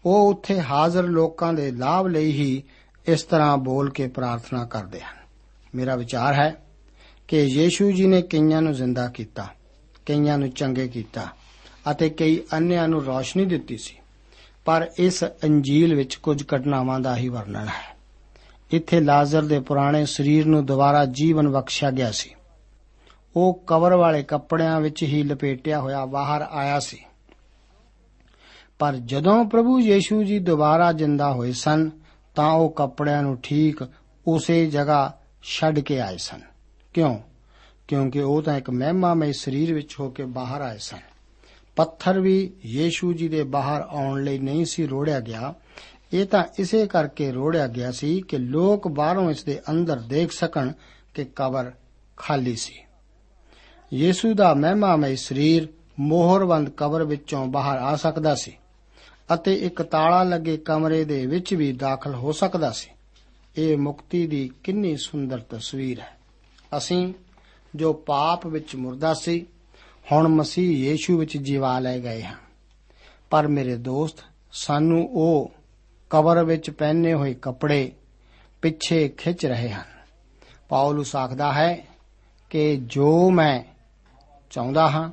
ਉਹ 0.05 0.29
ਉੱਥੇ 0.29 0.61
ਹਾਜ਼ਰ 0.61 1.03
ਲੋਕਾਂ 1.03 1.53
ਦੇ 1.53 1.71
ਲਾਭ 1.71 2.07
ਲਈ 2.07 2.31
ਹੀ 2.31 2.63
ਇਸ 3.07 3.23
ਤਰ੍ਹਾਂ 3.23 3.57
ਬੋਲ 3.57 3.89
ਕੇ 3.89 4.07
ਪ੍ਰਾਰਥਨਾ 4.07 4.65
ਕਰਦੇ 4.65 4.99
ਹਨ। 4.99 5.15
ਮੇਰਾ 5.75 5.95
ਵਿਚਾਰ 5.95 6.33
ਹੈ 6.33 6.55
ਕਿ 7.27 7.41
ਯੀਸ਼ੂ 7.41 7.91
ਜੀ 7.91 8.07
ਨੇ 8.07 8.21
ਕਈਆਂ 8.21 8.61
ਨੂੰ 8.61 8.73
ਜ਼ਿੰਦਾ 8.73 9.07
ਕੀਤਾ, 9.07 9.47
ਕਈਆਂ 10.05 10.37
ਨੂੰ 10.37 10.49
ਚੰਗੇ 10.49 10.87
ਕੀਤਾ 10.87 11.27
ਅਤੇ 11.91 12.09
ਕਈ 12.09 12.39
ਅੰਨਿਆਂ 12.53 12.87
ਨੂੰ 12.87 13.05
ਰੌਸ਼ਨੀ 13.05 13.45
ਦਿੱਤੀ 13.45 13.77
ਸੀ। 13.77 13.97
ਪਰ 14.65 14.91
ਇਸ 14.97 15.23
ਅੰਜੀਲ 15.23 15.95
ਵਿੱਚ 15.95 16.15
ਕੁਝ 16.15 16.43
ਘਟਨਾਵਾਂ 16.55 16.99
ਦਾ 16.99 17.15
ਹੀ 17.15 17.29
ਵਰਣਨ 17.29 17.67
ਹੈ। 17.67 17.97
ਇੱਥੇ 18.71 18.99
ਲਾਜ਼ਰ 18.99 19.41
ਦੇ 19.41 19.59
ਪੁਰਾਣੇ 19.59 20.05
ਸਰੀਰ 20.05 20.45
ਨੂੰ 20.45 20.65
ਦੁਬਾਰਾ 20.65 21.05
ਜੀਵਨ 21.05 21.49
ਬਖਸ਼ਿਆ 21.49 21.91
ਗਿਆ 21.91 22.11
ਸੀ। 22.11 22.29
ਉਹ 23.35 23.63
ਕਵਰ 23.67 23.95
ਵਾਲੇ 23.95 24.23
ਕੱਪੜਿਆਂ 24.23 24.81
ਵਿੱਚ 24.81 25.03
ਹੀ 25.03 25.23
ਲਪੇਟਿਆ 25.23 25.79
ਹੋਇਆ 25.79 26.05
ਬਾਹਰ 26.05 26.41
ਆਇਆ 26.41 26.79
ਸੀ। 26.79 26.97
ਪਰ 28.79 28.95
ਜਦੋਂ 28.95 29.45
ਪ੍ਰਭੂ 29.45 29.79
ਯੀਸ਼ੂ 29.79 30.23
ਜੀ 30.23 30.39
ਦੁਬਾਰਾ 30.39 30.91
ਜਿੰਦਾ 30.91 31.33
ਹੋਏ 31.33 31.51
ਸਨ, 31.51 31.89
ਤਾਂ 32.35 32.51
ਉਹ 32.51 32.69
ਕੱਪੜਿਆਂ 32.69 33.23
ਨੂੰ 33.23 33.37
ਠੀਕ 33.43 33.89
ਉਸੇ 34.27 34.65
ਜਗ੍ਹਾ 34.65 35.17
ਛੱਡ 35.43 35.79
ਕੇ 35.79 35.99
ਆਏ 35.99 36.17
ਸਨ। 36.17 36.41
ਕਿਉਂ? 36.93 37.19
ਕਿਉਂਕਿ 37.87 38.21
ਉਹ 38.21 38.41
ਤਾਂ 38.41 38.57
ਇੱਕ 38.57 38.69
ਮਹਿਮਾਮਈ 38.69 39.33
ਸਰੀਰ 39.33 39.73
ਵਿੱਚ 39.73 39.95
ਹੋ 39.99 40.09
ਕੇ 40.09 40.25
ਬਾਹਰ 40.25 40.61
ਆਏ 40.61 40.77
ਸਨ। 40.77 40.97
ਪੱਥਰ 41.75 42.19
ਵੀ 42.19 42.53
ਯੀਸ਼ੂ 42.65 43.13
ਜੀ 43.13 43.27
ਦੇ 43.27 43.43
ਬਾਹਰ 43.43 43.81
ਆਉਣ 43.81 44.23
ਲਈ 44.23 44.39
ਨਹੀਂ 44.39 44.65
ਸੀ 44.65 44.87
ਰੋੜਿਆ 44.87 45.19
ਗਿਆ। 45.19 45.53
ਇਹ 46.13 46.25
ਤਾਂ 46.25 46.43
ਇਸੇ 46.59 46.87
ਕਰਕੇ 46.87 47.31
ਰੋੜਿਆ 47.31 47.67
ਗਿਆ 47.67 47.91
ਸੀ 47.91 48.21
ਕਿ 48.21 48.37
ਲੋਕ 48.37 48.87
ਬਾਹਰੋਂ 48.87 49.31
ਇਸ 49.31 49.43
ਦੇ 49.43 49.59
ਅੰਦਰ 49.69 49.99
ਦੇਖ 49.99 50.31
ਸਕਣ 50.31 50.71
ਕਿ 51.13 51.25
ਕਬਰ 51.35 51.71
ਖਾਲੀ 52.17 52.55
ਸੀ। 52.55 52.73
ਯੀਸ਼ੂ 53.93 54.33
ਦਾ 54.33 54.53
ਮਹਿਮਾਮਈ 54.53 55.15
ਸਰੀਰ 55.15 55.67
ਮੋਹਰਬੰਦ 55.99 56.69
ਕਬਰ 56.69 57.03
ਵਿੱਚੋਂ 57.03 57.47
ਬਾਹਰ 57.47 57.77
ਆ 57.77 57.95
ਸਕਦਾ 57.95 58.35
ਸੀ 58.35 58.57
ਅਤੇ 59.33 59.53
ਇੱਕ 59.53 59.81
ਤਾਲਾ 59.81 60.23
ਲੱਗੇ 60.23 60.57
ਕਮਰੇ 60.57 61.05
ਦੇ 61.05 61.25
ਵਿੱਚ 61.25 61.53
ਵੀ 61.53 61.71
ਦਾਖਲ 61.71 62.13
ਹੋ 62.13 62.31
ਸਕਦਾ 62.31 62.71
ਸੀ। 62.71 62.89
ਇਹ 63.57 63.77
ਮੁਕਤੀ 63.77 64.27
ਦੀ 64.27 64.51
ਕਿੰਨੀ 64.63 64.97
ਸੁੰਦਰ 64.97 65.39
ਤਸਵੀਰ 65.39 65.99
ਹੈ। 65.99 66.17
ਅਸੀਂ 66.77 67.13
ਜੋ 67.75 67.93
ਪਾਪ 67.93 68.47
ਵਿੱਚ 68.47 68.75
ਮੁਰਦਾ 68.75 69.13
ਸੀ, 69.13 69.45
ਹੁਣ 70.11 70.27
ਮਸੀਹ 70.27 70.89
ਯੀਸ਼ੂ 70.89 71.17
ਵਿੱਚ 71.17 71.37
ਜੀਵਾ 71.37 71.79
ਲੈ 71.79 71.99
ਗਏ 71.99 72.23
ਹਾਂ। 72.23 72.37
ਪਰ 73.29 73.47
ਮੇਰੇ 73.47 73.75
ਦੋਸਤ, 73.75 74.17
ਸਾਨੂੰ 74.51 75.09
ਉਹ 75.11 75.51
ਕਬਰ 76.09 76.43
ਵਿੱਚ 76.43 76.69
ਪਹਿਨੇ 76.69 77.13
ਹੋਏ 77.13 77.33
ਕੱਪੜੇ 77.33 77.91
ਪਿੱਛੇ 78.61 79.09
ਖਿੱਚ 79.09 79.45
ਰਹੇ 79.45 79.69
ਹਨ। 79.69 79.85
ਪੌਲਸ 80.69 81.15
ਆਖਦਾ 81.15 81.53
ਹੈ 81.53 81.87
ਕਿ 82.49 82.77
ਜੋ 82.77 83.29
ਮੈਂ 83.29 83.72
ਚਾਹੁੰਦਾ 84.53 84.89
ਹਾਂ, 84.89 85.11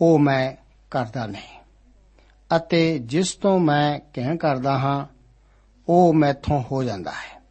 ਉਹ 0.00 0.18
ਮੈਂ 0.18 0.52
ਕਰਦਾ 0.90 1.26
ਨਹੀਂ। 1.26 1.60
ਅਤੇ 2.56 2.98
ਜਿਸ 2.98 3.32
ਤੋਂ 3.32 3.58
ਮੈਂ 3.58 4.00
ਕਹਿ 4.14 4.36
ਕਰਦਾ 4.36 4.78
ਹਾਂ, 4.78 5.06
ਉਹ 5.88 6.14
ਮੈਥੋਂ 6.14 6.62
ਹੋ 6.72 6.84
ਜਾਂਦਾ 6.84 7.10
ਹੈ। 7.10 7.42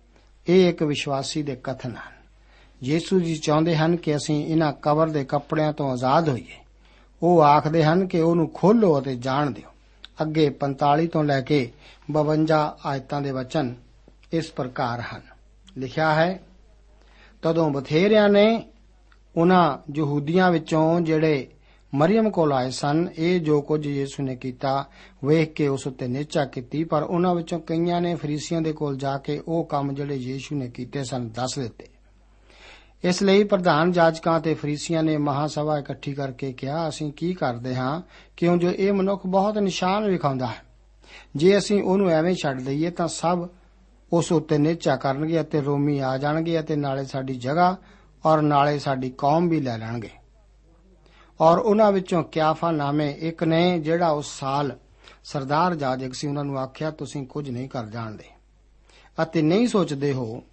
ਇਹ 0.48 0.70
ਇੱਕ 0.70 0.84
ਵਿਸ਼ਵਾਸੀ 0.84 1.44
ਦੇ 1.44 1.56
ਕਥਨ 1.56 1.90
ਹਨ। 1.90 2.14
ਯੀਸ਼ੂ 2.84 3.20
ਜੀ 3.20 3.36
ਚਾਹੁੰਦੇ 3.36 3.78
ਹਨ 3.78 3.96
ਕਿ 3.96 4.16
ਅਸੀਂ 4.16 4.46
ਇਹਨਾਂ 4.46 4.74
ਕਬਰ 4.74 5.10
ਦੇ 5.10 5.26
ਕੱਪੜਿਆਂ 5.26 5.74
ਤੋਂ 5.74 5.92
ਆਜ਼ਾਦ 5.92 6.30
ਹੋਈਏ। 6.30 6.58
ਉਹ 7.24 7.44
ਆਖਦੇ 7.44 7.84
ਹਨ 7.84 8.08
ਕਿ 8.08 8.20
ਉਹਨੂੰ 8.20 8.52
ਖੋਲੋ 8.54 9.00
ਅਤੇ 9.00 9.16
ਜਾਣ 9.16 9.52
ਦਿਓ। 9.52 9.70
ਅੱਗੇ 10.22 10.50
45 10.50 11.08
ਤੋਂ 11.08 11.24
ਲੈ 11.24 11.42
ਕੇ 11.42 11.72
52 12.12 12.78
ਆਇਤਾਂ 12.86 13.22
ਦੇ 13.22 13.32
ਵਚਨ 13.32 13.76
ਇਸ 14.34 14.52
ਪ੍ਰਕਾਰ 14.52 15.02
ਹਨ। 15.02 15.22
ਲਿਖਿਆ 15.78 16.14
ਹੈ, 16.14 16.40
ਤਦੋਂ 17.42 17.70
ਬਥੇਰਿਆਂ 17.70 18.30
ਨੇ 18.30 18.70
ਉਹਨਾਂ 19.38 19.78
ਯਹੂਦੀਆਂ 19.96 20.52
ਵਿੱਚੋਂ 20.52 21.02
ਜਿਹੜੇ 21.02 21.48
ਮਰੀਮ 21.96 22.30
ਕੋਲ 22.30 22.54
ਆਏ 22.54 22.70
ਸਨ, 22.72 23.08
ਇਹ 23.18 23.40
ਜੋ 23.40 23.62
ਕੁਝ 23.62 23.88
ਯੀਸ਼ੂ 23.88 24.24
ਨੇ 24.24 24.36
ਕੀਤਾ, 24.36 24.86
ਵੇਖ 25.26 25.54
ਕੇ 25.54 25.68
ਉਸ 25.68 25.88
ਉੱਤੇ 25.88 26.08
ਨਿਚਾ 26.08 26.46
ਕੀਤੀ, 26.46 26.84
ਪਰ 26.84 27.04
ਉਹਨਾਂ 27.04 27.36
ਵਿੱਚੋਂ 27.36 27.60
ਕਈਆਂ 27.60 28.02
ਨੇ 28.02 28.16
ਫਰੀਸੀਆਂ 28.16 28.62
ਦੇ 28.62 28.74
ਕੋਲ 28.74 28.98
ਜਾ 28.98 29.18
ਕੇ 29.18 29.42
ਉਹ 29.48 29.66
ਕੰਮ 29.66 29.94
ਜਿਹੜੇ 29.94 30.16
ਯੀਸ਼ੂ 30.16 30.56
ਨੇ 30.56 30.70
ਕੀਤੇ 30.70 31.04
ਸਨ 31.04 31.30
ਦੱਸ 31.30 31.60
ਦਿੱਤੇ। 31.60 31.88
ਇਸ 33.04 33.24
ਲਈ 33.24 33.44
ਪ੍ਰਧਾਨ 33.44 33.92
ਜਾਜਕਾਂ 33.92 34.40
ਤੇ 34.40 34.54
ਫਰੀਸੀਆਂ 34.54 35.04
ਨੇ 35.04 35.18
ਮਹਾਸਭਾ 35.18 35.80
ਇਕੱਠੀ 35.80 36.14
ਕਰਕੇ 36.14 36.54
ਕਿਹਾ, 36.54 36.90
ਅਸੀਂ 36.90 37.12
ਕੀ 37.12 37.34
ਕਰਦੇ 37.34 37.76
ਹਾਂ? 37.76 38.02
ਕਿਉਂ 38.38 38.58
ਜੋ 38.58 38.72
ਇਹ 38.72 38.94
ਮਨੁੱਖ 38.94 39.28
ਬਹੁਤ 39.28 39.58
ਨਿਸ਼ਾਨ 39.58 40.08
ਵਿਖਾਉਂਦਾ 40.08 40.48
ਹੈ। 40.48 40.64
ਜੇ 41.36 41.58
ਅਸੀਂ 41.58 41.84
ਉਹਨੂੰ 41.84 42.10
ਐਵੇਂ 42.10 42.36
ਛੱਡ 42.36 42.62
ਦਈਏ 42.62 42.90
ਤਾਂ 42.90 43.08
ਸਭ 43.08 43.48
ਉਸ 44.14 44.32
ਉੱਤੇ 44.32 44.58
ਨਿਚਾ 44.58 44.96
ਕਰਨਗੇ 44.96 45.42
ਅਤੇ 45.42 45.62
ਰੋਮੀ 45.62 46.00
ਆ 46.00 46.18
ਜਾਣਗੇ 46.18 46.60
ਅਤੇ 46.60 46.76
ਨਾਲੇ 46.76 47.06
ਸਾਡੀ 47.06 47.36
ਜਗ੍ਹਾ 47.36 47.78
ਔਰ 48.26 48.42
ਨਾਲੇ 48.42 48.80
ਸਾਡੀ 48.80 49.10
ਕੌਮ 49.10 49.50
ਵੀ 49.50 49.60
ਲੈ 49.62 49.78
ਲੈਣਗੇ। 49.78 50.10
ਔਰ 51.42 51.58
ਉਹਨਾਂ 51.58 51.92
ਵਿੱਚੋਂ 51.92 52.24
ਕਿਆਫਾ 52.24 52.72
ਨਾਮੇ 52.72 53.12
ਇੱਕ 53.12 53.44
ਨੇ 53.44 53.80
ਜਿਹੜਾ 53.80 54.10
ਉਸ 54.10 54.40
ਸਾਲ 54.40 54.78
ਸਰਦਾਰ 55.24 55.76
ਜਾਜਕ 55.76 56.14
ਸੀ, 56.14 56.28
ਉਹਨਾਂ 56.28 56.44
ਨੂੰ 56.44 56.60
ਆਖਿਆ, 56.60 56.92
ਤੁਸੀਂ 56.92 57.28
ਕੁਝ 57.28 57.50
ਨਹੀਂ 57.50 57.70
ਕਰ 57.70 57.86
ਜਾਣਦੇ। 57.86 58.24
ਅਤੇ 59.22 59.42
ਨਹੀਂ 59.42 59.68
ਸੋਚਦੇ 59.68 60.14
ਹੋ 60.14 60.44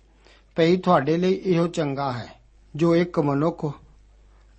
ਭਈ 0.57 0.77
ਤੁਹਾਡੇ 0.77 1.17
ਲਈ 1.17 1.33
ਇਹੋ 1.45 1.67
ਚੰਗਾ 1.67 2.13
ਹੈ, 2.13 2.29
ਜੋ 2.77 2.97
ਇੱਕ 2.97 3.19
ਮਨੁੱਖ 3.19 3.73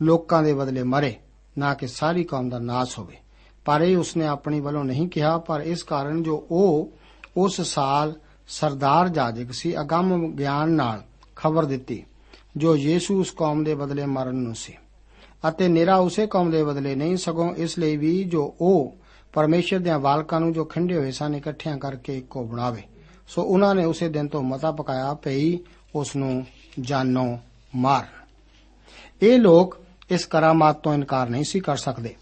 ਲੋਕਾਂ 0.02 0.44
ਦੇ 0.44 0.54
ਬਦਲੇ 0.54 0.84
ਮਰੇ, 0.84 1.16
ਨਾ 1.58 1.74
ਕਿ 1.74 1.88
ਸਾਰੀ 1.88 2.24
ਕੌਮ 2.24 2.50
ਦਾ 2.50 2.60
ਨਾਸ 2.60 2.98
ਹੋਵੇ। 3.00 3.18
ਪਰ 3.66 3.82
ਇਹ 3.82 3.98
ਉਸਨੇ 3.98 4.28
ਆਪਣੀ 4.28 4.60
ਵੱਲੋਂ 4.60 4.84
ਨਹੀਂ 4.84 5.08
ਕਿਹਾ, 5.10 5.38
ਪਰ 5.38 5.62
ਇਸ 5.62 5.84
ਕਾਰਨ 5.84 6.24
ਜੋ 6.24 6.48
ਉਹ 6.52 6.92
ਉਸ 7.38 7.62
ਸਾਲ 7.62 8.14
ਸਰਦਾਰ 8.48 9.10
ਜਾਜਕ 9.10 9.54
ਸੀ, 9.54 9.80
ਅਗੰਮ 9.80 10.32
ਗਿਆਨ 10.36 10.70
ਨਾਲ 10.70 11.04
ਖਬਰ 11.36 11.66
ਦਿੱਤੀ। 11.66 12.06
ਜੋ 12.58 12.78
ਯੀਸ਼ੂ 12.78 13.20
ਉਸ 13.20 13.32
ਕੌਮ 13.32 13.64
ਦੇ 13.64 13.76
ਬਦਲੇ 13.76 14.06
ਮਰਨ 14.06 14.36
ਨੂੰ 14.36 14.56
ਸੀ। 14.56 14.74
ਅਤੇ 15.48 15.68
ਨਿਰਾ 15.68 15.96
ਉਸੇ 15.96 16.28
ਕੌਮ 16.28 16.52
ਦੇ 16.52 16.64
ਬਦਲੇ 16.64 16.96
ਨਹੀਂ, 16.96 17.18
ਸਗੋਂ 17.18 17.56
ਇਸ 17.56 17.80
ਲਈ 17.80 17.98
ਵੀ 17.98 18.24
ਜੋ 18.24 18.56
ਉਹ 18.62 18.96
ਪਰਮੇਸ਼ਰ 19.34 19.80
ਦੇ 19.80 19.98
ਬਾਲਕਾਂ 19.98 20.40
ਨੂੰ 20.40 20.54
ਜੋ 20.54 20.66
ਖੰਡੇ 20.66 20.98
ਹੋਏ 20.98 21.12
ਸਨ, 21.12 21.36
ਇਕੱਠਿਆਂ 21.36 21.78
ਕਰਕੇ 21.78 22.18
ਇੱਕੋ 22.18 22.44
ਬਣਾਵੇ। 22.44 22.82
ਸੋ 23.28 23.42
ਉਹਨਾਂ 23.42 23.76
ਨੇ 23.76 23.86
ਉਸੇ 23.86 24.10
ਦਿਨ 24.10 24.28
ਤੋਂ 24.28 24.44
ਮਤਾ 24.44 24.72
ਪਕਾਇਆ 24.72 25.14
ਪਈ 25.14 25.58
ਉਸ 25.96 26.16
ਨੂੰ 26.16 26.46
ਜਾਨੋਂ 26.80 27.38
ਮਾਰ। 27.76 28.06
ਇਹ 29.22 29.40
ਲੋਕ 29.40 29.78
ਇਸ 30.12 30.26
ਕਰਾਮਾਤ 30.26 30.80
ਤੋਂ 30.80 30.94
ਇਨਕਾਰ 30.94 31.30
ਨਹੀਂ 31.30 31.44
ਸੀ 31.44 31.60
ਕਰ 31.60 31.78
ਸਕਦੇ। 31.78 32.16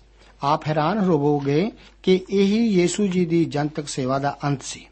ਆਪ 0.44 0.68
ਹੈਰਾਨ 0.68 1.00
ਹੋਵੋਗੇ 1.00 1.72
ਕਿ 2.04 2.26
ਇਹੀ 2.30 2.68
ਯੀਸ਼ੂ 2.68 3.08
ਜੀ 3.08 3.26
ਦੀ 3.26 3.46
ਜਨਤਕ 3.46 3.88
ਸੇਵਾ 3.88 4.20
ਦਾ 4.20 4.38
ਅੰਤ 4.44 4.64
ਸੀ। 4.64 4.88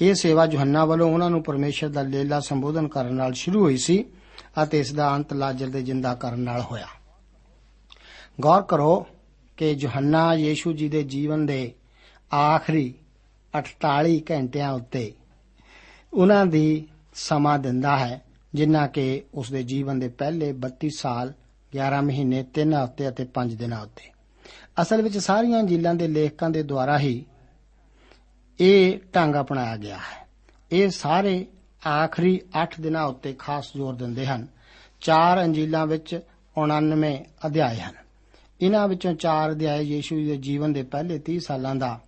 ਇਹ 0.00 0.14
ਸੇਵਾ 0.14 0.44
ਯੋਹੰਨਾ 0.44 0.84
ਵੱਲੋਂ 0.84 1.12
ਉਹਨਾਂ 1.12 1.30
ਨੂੰ 1.30 1.42
ਪਰਮੇਸ਼ਰ 1.42 1.88
ਦਾ 1.88 2.02
ਲੇਲਾ 2.02 2.40
ਸੰਬੋਧਨ 2.40 2.88
ਕਰਨ 2.88 3.14
ਨਾਲ 3.14 3.32
ਸ਼ੁਰੂ 3.32 3.60
ਹੋਈ 3.60 3.76
ਸੀ। 3.76 4.04
ਅਤੇ 4.62 4.80
ਇਸ 4.80 4.92
ਦਾ 4.92 5.14
ਅੰਤ 5.14 5.32
ਲਾਜ਼ਰ 5.32 5.66
ਦੇ 5.66 5.82
ਜਿੰਦਾ 5.82 6.14
ਕਰਨ 6.14 6.40
ਨਾਲ 6.40 6.60
ਹੋਇਆ। 6.60 6.86
ਗੌਰ 8.40 8.62
ਕਰੋ 8.62 9.06
ਕਿ 9.56 9.70
ਯੋਹੰਨਾ 9.70 10.34
ਯੀਸ਼ੂ 10.34 10.72
ਜੀ 10.72 10.88
ਦੇ 10.88 11.02
ਜੀਵਨ 11.02 11.46
ਦੇ 11.46 11.72
ਆਖਰੀ 12.34 12.94
48 13.58 14.20
ਘੰਟਿਆਂ 14.30 14.72
ਉੱਤੇ 14.72 15.12
ਉਹਨਾਂ 16.12 16.46
ਦੀ 16.46 16.88
ਸਮਾਂ 17.14 17.58
ਦਿੰਦਾ 17.58 17.98
ਹੈ, 17.98 18.22
ਜਿੰਨਾ 18.54 18.86
ਕਿ 18.86 19.22
ਉਸ 19.34 19.50
ਦੇ 19.50 19.62
ਜੀਵਨ 19.62 19.98
ਦੇ 19.98 20.08
ਪਹਿਲੇ 20.08 20.52
32 20.52 20.88
ਸਾਲ 20.88 21.32
11 21.72 22.02
ਮਹੀਨੇ 22.02 22.42
3 22.42 22.72
ਹਫ਼ਤੇ 22.84 23.08
ਅਤੇ 23.08 23.24
5 23.24 23.54
ਦਿਨਾਂ 23.54 23.82
ਉੱਤੇ। 23.82 24.10
ਅਸਲ 24.82 25.02
ਵਿੱਚ 25.02 25.18
ਸਾਰੀਆਂ 25.18 25.62
ਜੀਲਾਂ 25.62 25.94
ਦੇ 25.94 26.08
ਲੇਖਕਾਂ 26.08 26.50
ਦੇ 26.50 26.62
ਦੁਆਰਾ 26.62 26.98
ਹੀ 26.98 27.24
ਇਹ 28.60 28.98
ਢੰਗ 29.14 29.34
ਅਪਣਾਇਆ 29.40 29.76
ਗਿਆ 29.76 29.96
ਹੈ। 29.96 30.28
ਇਹ 30.72 30.90
ਸਾਰੇ 30.90 31.46
ਆਖਰੀ 31.88 32.40
8 32.62 32.66
ਦਿਨਾਂ 32.80 33.04
ਉੱਤੇ 33.04 33.32
ਖਾਸ 33.32 33.66
ਜ਼ੋਰ 33.76 33.94
ਦਿੰਦੇ 33.94 34.26
ਹਨ। 34.26 34.46
ਚਾਰ 35.00 35.44
ਅੰਜੀਲਾਂ 35.44 35.86
ਵਿੱਚ 35.86 36.20
99 36.58 37.24
ਅਧਿਆਏ 37.46 37.80
ਹਨ। 37.80 37.94
ਇਹਨਾਂ 38.60 38.88
ਵਿੱਚੋਂ 38.88 39.14
ਚਾਰ 39.14 39.52
ਅਧਿਆਏ 39.52 39.82
ਯੀਸ਼ੂ 39.82 40.16
ਦੇ 40.16 40.36
ਜੀਵਨ 40.36 40.72
ਦੇ 40.72 40.82
ਪਹਿਲੇ 40.82 41.18
30 41.18 41.38
ਸਾਲਾਂ 41.38 41.74
ਦਾ 41.74 42.00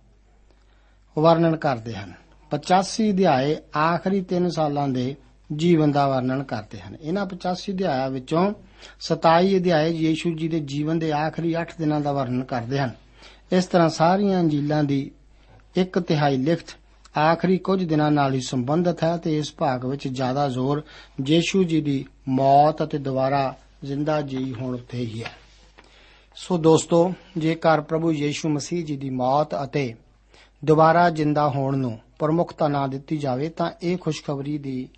ਵਰਣਨ 1.19 1.55
ਕਰਦੇ 1.55 1.95
ਹਨ। 1.95 2.13
85 2.51 3.11
ਅਧਿਆਏ 3.11 3.57
ਆਖਰੀ 3.77 4.21
3 4.21 4.49
ਸਾਲਾਂ 4.49 4.87
ਦੇ 4.87 5.15
ਜੀਵਨ 5.55 5.91
ਦਾ 5.91 6.07
ਵਰਣਨ 6.07 6.43
ਕਰਦੇ 6.43 6.79
ਹਨ। 6.79 6.97
ਇਹਨਾਂ 7.01 7.25
85 7.25 7.73
ਅਧਿਆਇਆਂ 7.73 8.09
ਵਿੱਚੋਂ 8.09 8.53
27 8.99 9.57
ਅਧਿਆਏ 9.57 9.89
ਯੀਸ਼ੂ 9.89 10.35
ਜੀ 10.35 10.47
ਦੇ 10.47 10.59
ਜੀਵਨ 10.59 10.99
ਦੇ 10.99 11.11
ਆਖਰੀ 11.11 11.55
8 11.61 11.65
ਦਿਨਾਂ 11.79 12.01
ਦਾ 12.01 12.11
ਵਰਣਨ 12.11 12.43
ਕਰਦੇ 12.43 12.79
ਹਨ। 12.79 12.91
ਇਸ 13.51 13.65
ਤਰ੍ਹਾਂ 13.65 13.89
ਸਾਰੀਆਂ 13.89 14.39
ਅੰਜੀਲਾਂ 14.39 14.83
ਦੀ 14.83 15.11
ਇੱਕ 15.75 15.99
ਤਿਹਾਈ 15.99 16.37
ਲਿਖਤ 16.37 16.78
ਆਖਰੀ 17.17 17.57
ਕੁਝ 17.57 17.83
ਦਿਨਾਂ 17.83 18.11
ਨਾਲ 18.11 18.33
ਹੀ 18.33 18.41
ਸੰਬੰਧਿਤ 18.41 19.03
ਹੈ 19.03 19.17
ਤੇ 19.17 19.37
ਇਸ 19.37 19.55
ਭਾਗ 19.55 19.85
ਵਿੱਚ 19.85 20.07
ਜ਼ਿਆਦਾ 20.07 20.49
ਜ਼ੋਰ 20.49 20.83
ਯੀਸ਼ੂ 21.27 21.63
ਜੀ 21.63 21.81
ਦੀ 21.81 22.05
ਮੌਤ 22.27 22.83
ਅਤੇ 22.83 22.97
ਦੁਬਾਰਾ 22.97 23.57
ਜ਼ਿੰਦਾ 23.83 24.21
ਜੀ 24.21 24.53
ਹੋਣ 24.53 24.77
ਤੇ 24.77 24.97
ਹੀ 24.97 25.23
ਹੈ। 25.23 25.31
ਸੋ 26.35 26.57
ਦੋਸਤੋ, 26.57 27.13
ਜੇਕਰ 27.37 27.81
ਪ੍ਰਭੂ 27.81 28.11
ਯੀਸ਼ੂ 28.11 28.49
ਮਸੀਹ 28.49 28.85
ਜੀ 28.85 28.97
ਦੀ 28.97 29.09
ਮੌਤ 29.09 29.63
ਅਤੇ 29.63 29.95
ਦੁਬਾਰਾ 30.65 31.09
ਜ਼ਿੰਦਾ 31.09 31.49
ਹੋਣ 31.49 31.77
ਨੂੰ 31.77 31.99
ਪ੍ਰਮੁਖਤਾ 32.19 32.67
ਨਾ 32.67 32.87
ਦਿੱਤੀ 32.87 33.17
ਜਾਵੇ, 33.17 33.49
ਤਾਂ 33.49 33.71
ਇਹ 33.83 33.97
ਖੁਸ਼ਖਬਰੀ 33.97 34.57
ਦੀ 34.57 34.89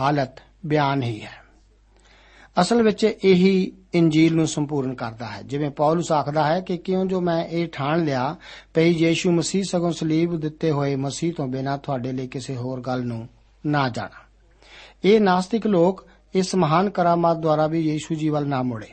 ਹਾਲਤ 0.00 0.40
ਬਿਆਨ 0.66 1.02
ਹੀ 1.02 1.20
ਹੈ। 1.20 1.41
ਅਸਲ 2.60 2.82
ਵਿੱਚ 2.82 3.04
ਇਹੀ 3.24 3.72
ਇੰਜੀਲ 3.94 4.34
ਨੂੰ 4.34 4.46
ਸੰਪੂਰਨ 4.46 4.94
ਕਰਦਾ 4.94 5.26
ਹੈ। 5.26 5.42
ਜਿਵੇਂ 5.42 5.70
ਪੌਲਸ 5.70 6.12
ਆਖਦਾ 6.12 6.46
ਹੈ 6.46 6.60
ਕਿ 6.60 6.76
ਕਿਉਂ 6.76 7.06
ਜੋ 7.06 7.20
ਮੈਂ 7.20 7.44
ਇਹ 7.44 7.68
ਠਾਣ 7.72 8.04
ਲਿਆ 8.04 8.36
ਪਈ 8.74 8.90
ਯੀਸ਼ੂ 8.90 9.30
ਮਸੀਹ 9.30 9.64
ਸਗੋਂ 9.68 9.92
ਸਲੀਬ 9.92 10.36
ਦਿੱਤੇ 10.36 10.70
ਹੋਏ 10.70 10.96
ਮਸੀਹ 10.96 11.32
ਤੋਂ 11.32 11.46
ਬਿਨਾਂ 11.46 11.78
ਤੁਹਾਡੇ 11.78 12.12
ਲਈ 12.12 12.26
ਕਿਸੇ 12.26 12.56
ਹੋਰ 12.56 12.80
ਗੱਲ 12.80 13.04
ਨੂੰ 13.04 13.28
ਨਾ 13.66 13.88
ਜਾਣਾ। 13.88 14.20
ਇਹ 15.04 15.20
ਨਾਸਤਿਕ 15.20 15.66
ਲੋਕ 15.66 16.06
ਇਸ 16.34 16.54
ਮਹਾਨ 16.54 16.90
ਕਰਾਮਾਤ 16.90 17.36
ਦੁਆਰਾ 17.36 17.66
ਵੀ 17.66 17.80
ਯੀਸ਼ੂ 17.80 18.14
ਜੀ 18.14 18.28
ਵੱਲ 18.28 18.48
ਨਾ 18.48 18.62
ਮੁੜੇ। 18.62 18.88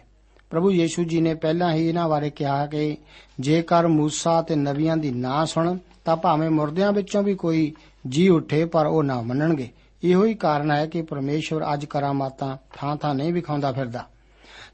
ਪ੍ਰਭੂ 0.49 0.71
ਯੀਸ਼ੂ 0.71 1.03
ਜੀ 1.03 1.21
ਨੇ 1.21 1.33
ਪਹਿਲਾਂ 1.33 1.73
ਹੀ 1.73 1.87
ਇਹਨਾਂ 1.87 2.09
ਬਾਰੇ 2.09 2.29
ਕਿਹਾ 2.29 2.65
ਕਿ 2.65 2.97
ਜੇਕਰ 3.39 3.87
ਮੂਸਾ 3.87 4.41
ਤੇ 4.41 4.55
ਨਬੀਆਂ 4.55 4.97
ਦੀ 4.97 5.11
ਨਾ 5.11 5.45
ਸੁਣਨ, 5.45 5.79
ਤਾਂ 6.05 6.15
ਭਾਵੇਂ 6.17 6.49
ਮੁਰਦਿਆਂ 6.49 6.91
ਵਿੱਚੋਂ 6.91 7.23
ਵੀ 7.23 7.35
ਕੋਈ 7.35 7.73
ਜੀ 8.07 8.29
ਉੱਠੇ 8.29 8.65
ਪਰ 8.65 8.85
ਉਹ 8.85 9.03
ਨਾ 9.03 9.21
ਮੰਨਣਗੇ। 9.21 9.69
ਇਹੋ 10.03 10.25
ਹੀ 10.25 10.33
ਕਾਰਨ 10.33 10.71
ਹੈ 10.71 10.85
ਕਿ 10.85 11.01
ਪਰਮੇਸ਼ਵਰ 11.01 11.73
ਅੱਜ 11.73 11.85
ਕਰਾਮਾਤਾਂ 11.85 12.57
ਥਾਂ-ਥਾਂ 12.75 13.15
ਨਹੀਂ 13.15 13.33
ਵਿਖਾਉਂਦਾ 13.33 13.71
ਫਿਰਦਾ। 13.71 14.05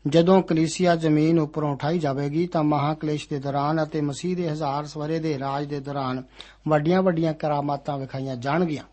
ਜਦੋਂ 0.08 0.42
ਕਲੀਸਿਆ 0.42 0.96
ਜ਼ਮੀਨ 0.96 1.40
ਉੱਪਰੋਂ 1.40 1.74
ਉਠਾਈ 1.74 2.00
ਜਾਵੇਗੀ 2.00 2.48
ਤਾਂ 2.48 2.64
ਮਹਾਕਲੇਸ਼ 2.64 3.30
ਦੇ 3.30 3.40
ਦੌਰਾਨ 3.40 3.84
ਅਤੇ 3.84 4.02
ਮਸੀਹ 4.02 4.36
ਦੇ 4.36 4.50
ਹਜ਼ਾਰ 4.50 4.86
ਸਵਰੇ 4.86 5.20
ਦੇ 5.20 5.40
ਰਾਜ 5.40 5.66
ਦੇ 5.66 5.80
ਦੌਰਾਨ 5.80 6.24
ਵੱਡੀਆਂ-ਵੱਡੀਆਂ 6.68 7.34
ਕਰਾਮਾਤਾਂ 7.34 7.98
ਵਿਖਾਈਆਂ 7.98 8.36
ਜਾਣਗੀਆਂ। 8.36 8.84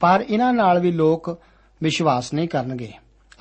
ਪਰ 0.00 0.24
ਇਹਨਾਂ 0.28 0.52
ਨਾਲ 0.52 0.78
ਵੀ 0.78 0.92
ਲੋਕ 0.92 1.38
ਵਿਸ਼ਵਾਸ 1.82 2.34
ਨਹੀਂ 2.34 2.48
ਕਰਨਗੇ। 2.48 2.92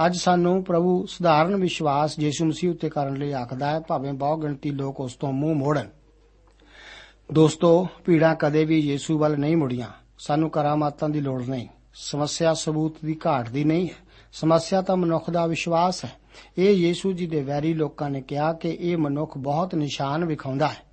ਅੱਜ 0.06 0.17
ਸਾਨੂੰ 0.17 0.63
ਪ੍ਰਭੂ 0.63 1.06
ਸਧਾਰਨ 1.06 1.56
ਵਿਸ਼ਵਾਸ 1.56 2.20
ਯੀਸ਼ੂ 2.20 2.46
ਮਸੀਹ 2.46 2.72
ਉੱਤੇ 2.72 2.89
ਕਰਨ 2.89 3.13
ਲਈ 3.13 3.32
ਆਖਦਾ 3.32 3.70
ਹੈ, 3.70 3.80
ਭਾਵੇਂ 3.80 4.13
ਬਹੁ 4.13 4.38
ਗਿਣਤੀ 4.38 4.72
ਲੋਕ 4.72 5.00
ਉਸ 5.00 5.13
ਤੋਂ 5.13 5.34
ਮੂੰਹ 5.34 5.56
ਮੋੜਨ। 5.56 5.88
ਦੋਸਤੋ 7.34 7.88
ਪੀੜਾ 8.06 8.34
ਕਦੇ 8.34 8.65
ਵੀ 8.65 8.80
ਯੀਸ਼ੂ 8.80 9.20
ਵੱਲ 9.20 9.38
ਨਹੀਂ 9.38 9.58
ਮੁੜੀਆਂ। 9.58 9.88
ਸਾਨੂੰ 10.20 10.50
ਕਰਾਮਾਤਾਂ 10.50 11.10
ਦੀ 11.10 11.22
ਲੋੜ 11.22 11.44
ਨਹੀਂ। 11.44 11.67
ਸਮੱਸਿਆ 11.93 12.54
ਸਬੂਤ 12.54 12.95
ਦੀ 13.06 13.19
ਘਾਟ 13.27 13.49
ਦੀ 13.49 13.63
ਨਹੀਂ 13.63 13.89
ਹੈ। 13.89 13.95
ਸਮੱਸਿਆ 14.34 14.82
ਤਾਂ 14.82 14.97
ਮਨੁੱਖ 14.97 15.30
ਦਾ 15.30 15.47
ਵਿਸ਼ਵਾਸ 15.47 16.06
ਹੈ। 16.06 16.12
ਇਹ 16.58 16.73
ਯੀਸ਼ੂ 16.73 17.12
ਜੀ 17.12 17.27
ਦੇ 17.27 17.41
ਵੈਰੀ 17.41 17.73
ਲੋਕਾਂ 17.73 18.10
ਨੇ 18.10 18.21
ਕਿਹਾ 18.21 18.54
ਕਿ 18.54 18.77
ਇਹ 18.82 18.97
ਮਨੁੱਖ 18.97 19.38
ਬਹੁਤ 19.38 19.75
ਨਿਸ਼ਾਨ 19.75 20.25
ਵਿਖਾਉਂਦਾ 20.25 20.67
ਹੈ। 20.67 20.91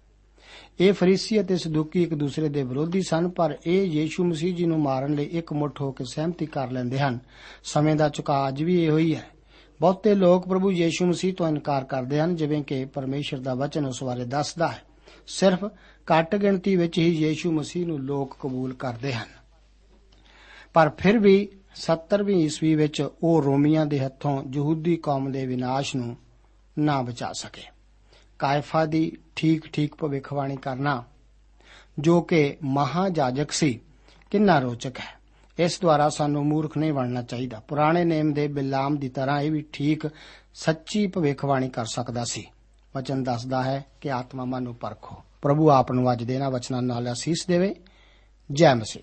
ਇਹ 0.81 0.93
ਫਰੀਸੀ 0.93 1.41
ਅਤੇ 1.41 1.57
ਸਦੂਕੀ 1.57 2.03
ਇੱਕ 2.03 2.15
ਦੂਸਰੇ 2.15 2.49
ਦੇ 2.49 2.63
ਵਿਰੋਧੀ 2.63 3.03
ਸਨ, 3.03 3.29
ਪਰ 3.29 3.59
ਇਹ 3.67 3.83
ਯੀਸ਼ੂ 3.85 4.25
ਮਸੀਹ 4.25 4.55
ਜੀ 4.55 4.65
ਨੂੰ 4.65 4.81
ਮਾਰਨ 4.81 5.15
ਲਈ 5.15 5.25
ਇਕਮੁੱਠ 5.25 5.81
ਹੋ 5.81 5.93
ਕੇ 5.93 6.05
ਸਹਿਮਤੀ 6.05 6.47
ਕਰ 6.47 6.71
ਲੈਂਦੇ 6.71 6.99
ਹਨ। 6.99 7.19
ਸਮੇਂ 7.65 7.97
ਦਾ 7.97 8.09
ਝੁਕਾਅ 8.09 8.49
ਅੱਜ 8.49 8.63
ਵੀ 8.63 8.85
ਇਹੋ 8.85 8.99
ਹੀ 8.99 9.15
ਹੈ। 9.15 9.27
ਬਹੁਤੇ 9.81 10.15
ਲੋਕ 10.15 10.49
ਪ੍ਰਭੂ 10.49 10.73
ਯੀਸ਼ੂ 10.73 11.07
ਮਸੀਹ 11.07 11.35
ਤੋਂ 11.35 11.49
ਇਨਕਾਰ 11.49 11.85
ਕਰਦੇ 11.85 12.21
ਹਨ, 12.21 12.37
ਜਿਵੇਂ 12.37 12.63
ਕਿ 12.63 12.85
ਪਰਮੇਸ਼ਰ 12.85 13.39
ਦਾ 13.39 13.55
ਵਚਨ 13.55 13.87
ਉਸ 13.87 14.05
ਬਾਰੇ 14.05 14.25
ਦੱਸਦਾ 14.25 14.69
ਹੈ। 14.69 14.83
ਸਿਰਫ 15.27 15.65
ਘੱਟ 16.13 16.37
ਗਿਣਤੀ 16.37 16.77
ਵਿੱਚ 16.77 16.99
ਹੀ 16.99 17.09
ਯੀਸ਼ੂ 17.09 17.53
ਮਸੀਹ 17.53 17.87
ਨੂੰ 17.87 17.99
ਲੋਕ 17.99 18.37
ਕਬੂਲ 18.41 18.75
ਕਰਦੇ 18.75 19.13
ਹਨ। 19.13 19.38
ਪਰ 20.79 20.91
ਫਿਰ 20.99 21.19
ਵੀ 21.19 21.49
70ਵੀਂ 21.75 22.45
ਈਸਵੀ 22.45 22.75
ਵਿੱਚ 22.75 23.09
ਉਹ 23.23 23.43
ਰੋਮੀਆਂ 23.43 23.87
ਦੇ 23.87 24.01
ਹੱਥੋਂ 24.01 24.45
ਯਹੂਦੀ 24.53 24.97
ਕੌਮ 24.97 25.33
ਦੇ 25.33 25.47
ਵਿਨਾਸ਼ 25.47 25.97
ਨੂੰ 25.97 26.17
ਨਾ 26.79 27.03
ਬਚਾ 27.03 27.33
ਸਕੇ। 27.33 27.63
ਕਾਇਫਾ 28.39 28.87
ਦੀ 28.87 29.17
ਠੀਕ-ਠੀਕ 29.37 29.95
ਭਵਿੱਖਬਾਣੀ 29.95 30.57
ਕਰਨਾ, 30.57 31.05
ਜੋ 31.99 32.21
ਕਿ 32.21 32.57
ਮਹਾਜਾਜਕ 32.63 33.53
ਸੀ, 33.53 33.81
ਕਿੰਨਾ 34.31 34.59
ਰੋਚਕ 34.59 34.99
ਹੈ। 34.99 35.21
ਇਸ 35.59 35.81
ਦੁਆਰਾ 35.81 36.09
ਸਾਨੂੰ 36.09 36.47
ਮੂਰਖ 36.47 36.79
ਨਹੀਂ 36.79 36.93
ਬਣਨਾ 36.93 37.23
ਚਾਹੀਦਾ। 37.23 37.61
ਪੁਰਾਣੇ 37.61 38.05
ਨੇਮ 38.05 38.33
ਦੇ 38.33 38.49
ਬਿਲਾਮ 38.49 38.97
ਦੀ 38.97 39.09
ਤਰ੍ਹਾਂ 39.09 39.41
ਇਹ 39.41 39.51
ਵੀ 39.51 39.65
ਠੀਕ, 39.73 40.11
ਸੱਚੀ 40.55 41.07
ਭਵਿੱਖਬਾਣੀ 41.07 41.69
ਕਰ 41.69 41.85
ਸਕਦਾ 41.85 42.25
ਸੀ। 42.25 42.47
ਵਚਨ 42.97 43.23
ਦੱਸਦਾ 43.23 43.63
ਹੈ 43.63 43.87
ਕਿ 44.01 44.13
ਆਤਮਾ 44.13 44.45
ਮਨ 44.45 44.63
ਨੂੰ 44.63 44.75
ਪਰਖੋ 44.75 45.17
ਪ੍ਰਭੂ 45.43 45.71
ਆਪ 45.71 45.93
ਨੂੰ 45.93 46.13
ਅੱਜ 46.13 46.25
ਦੇ 46.25 46.35
ਇਹਨਾਂ 46.35 46.51
ਵਚਨਾਂ 46.51 46.83
ਨਾਲ 46.83 47.13
ਅਸੀਸ 47.13 47.45
ਦੇਵੇ। 47.49 47.75
ਜੈ 48.53 48.75
ਮਸੀਹ। 48.75 49.03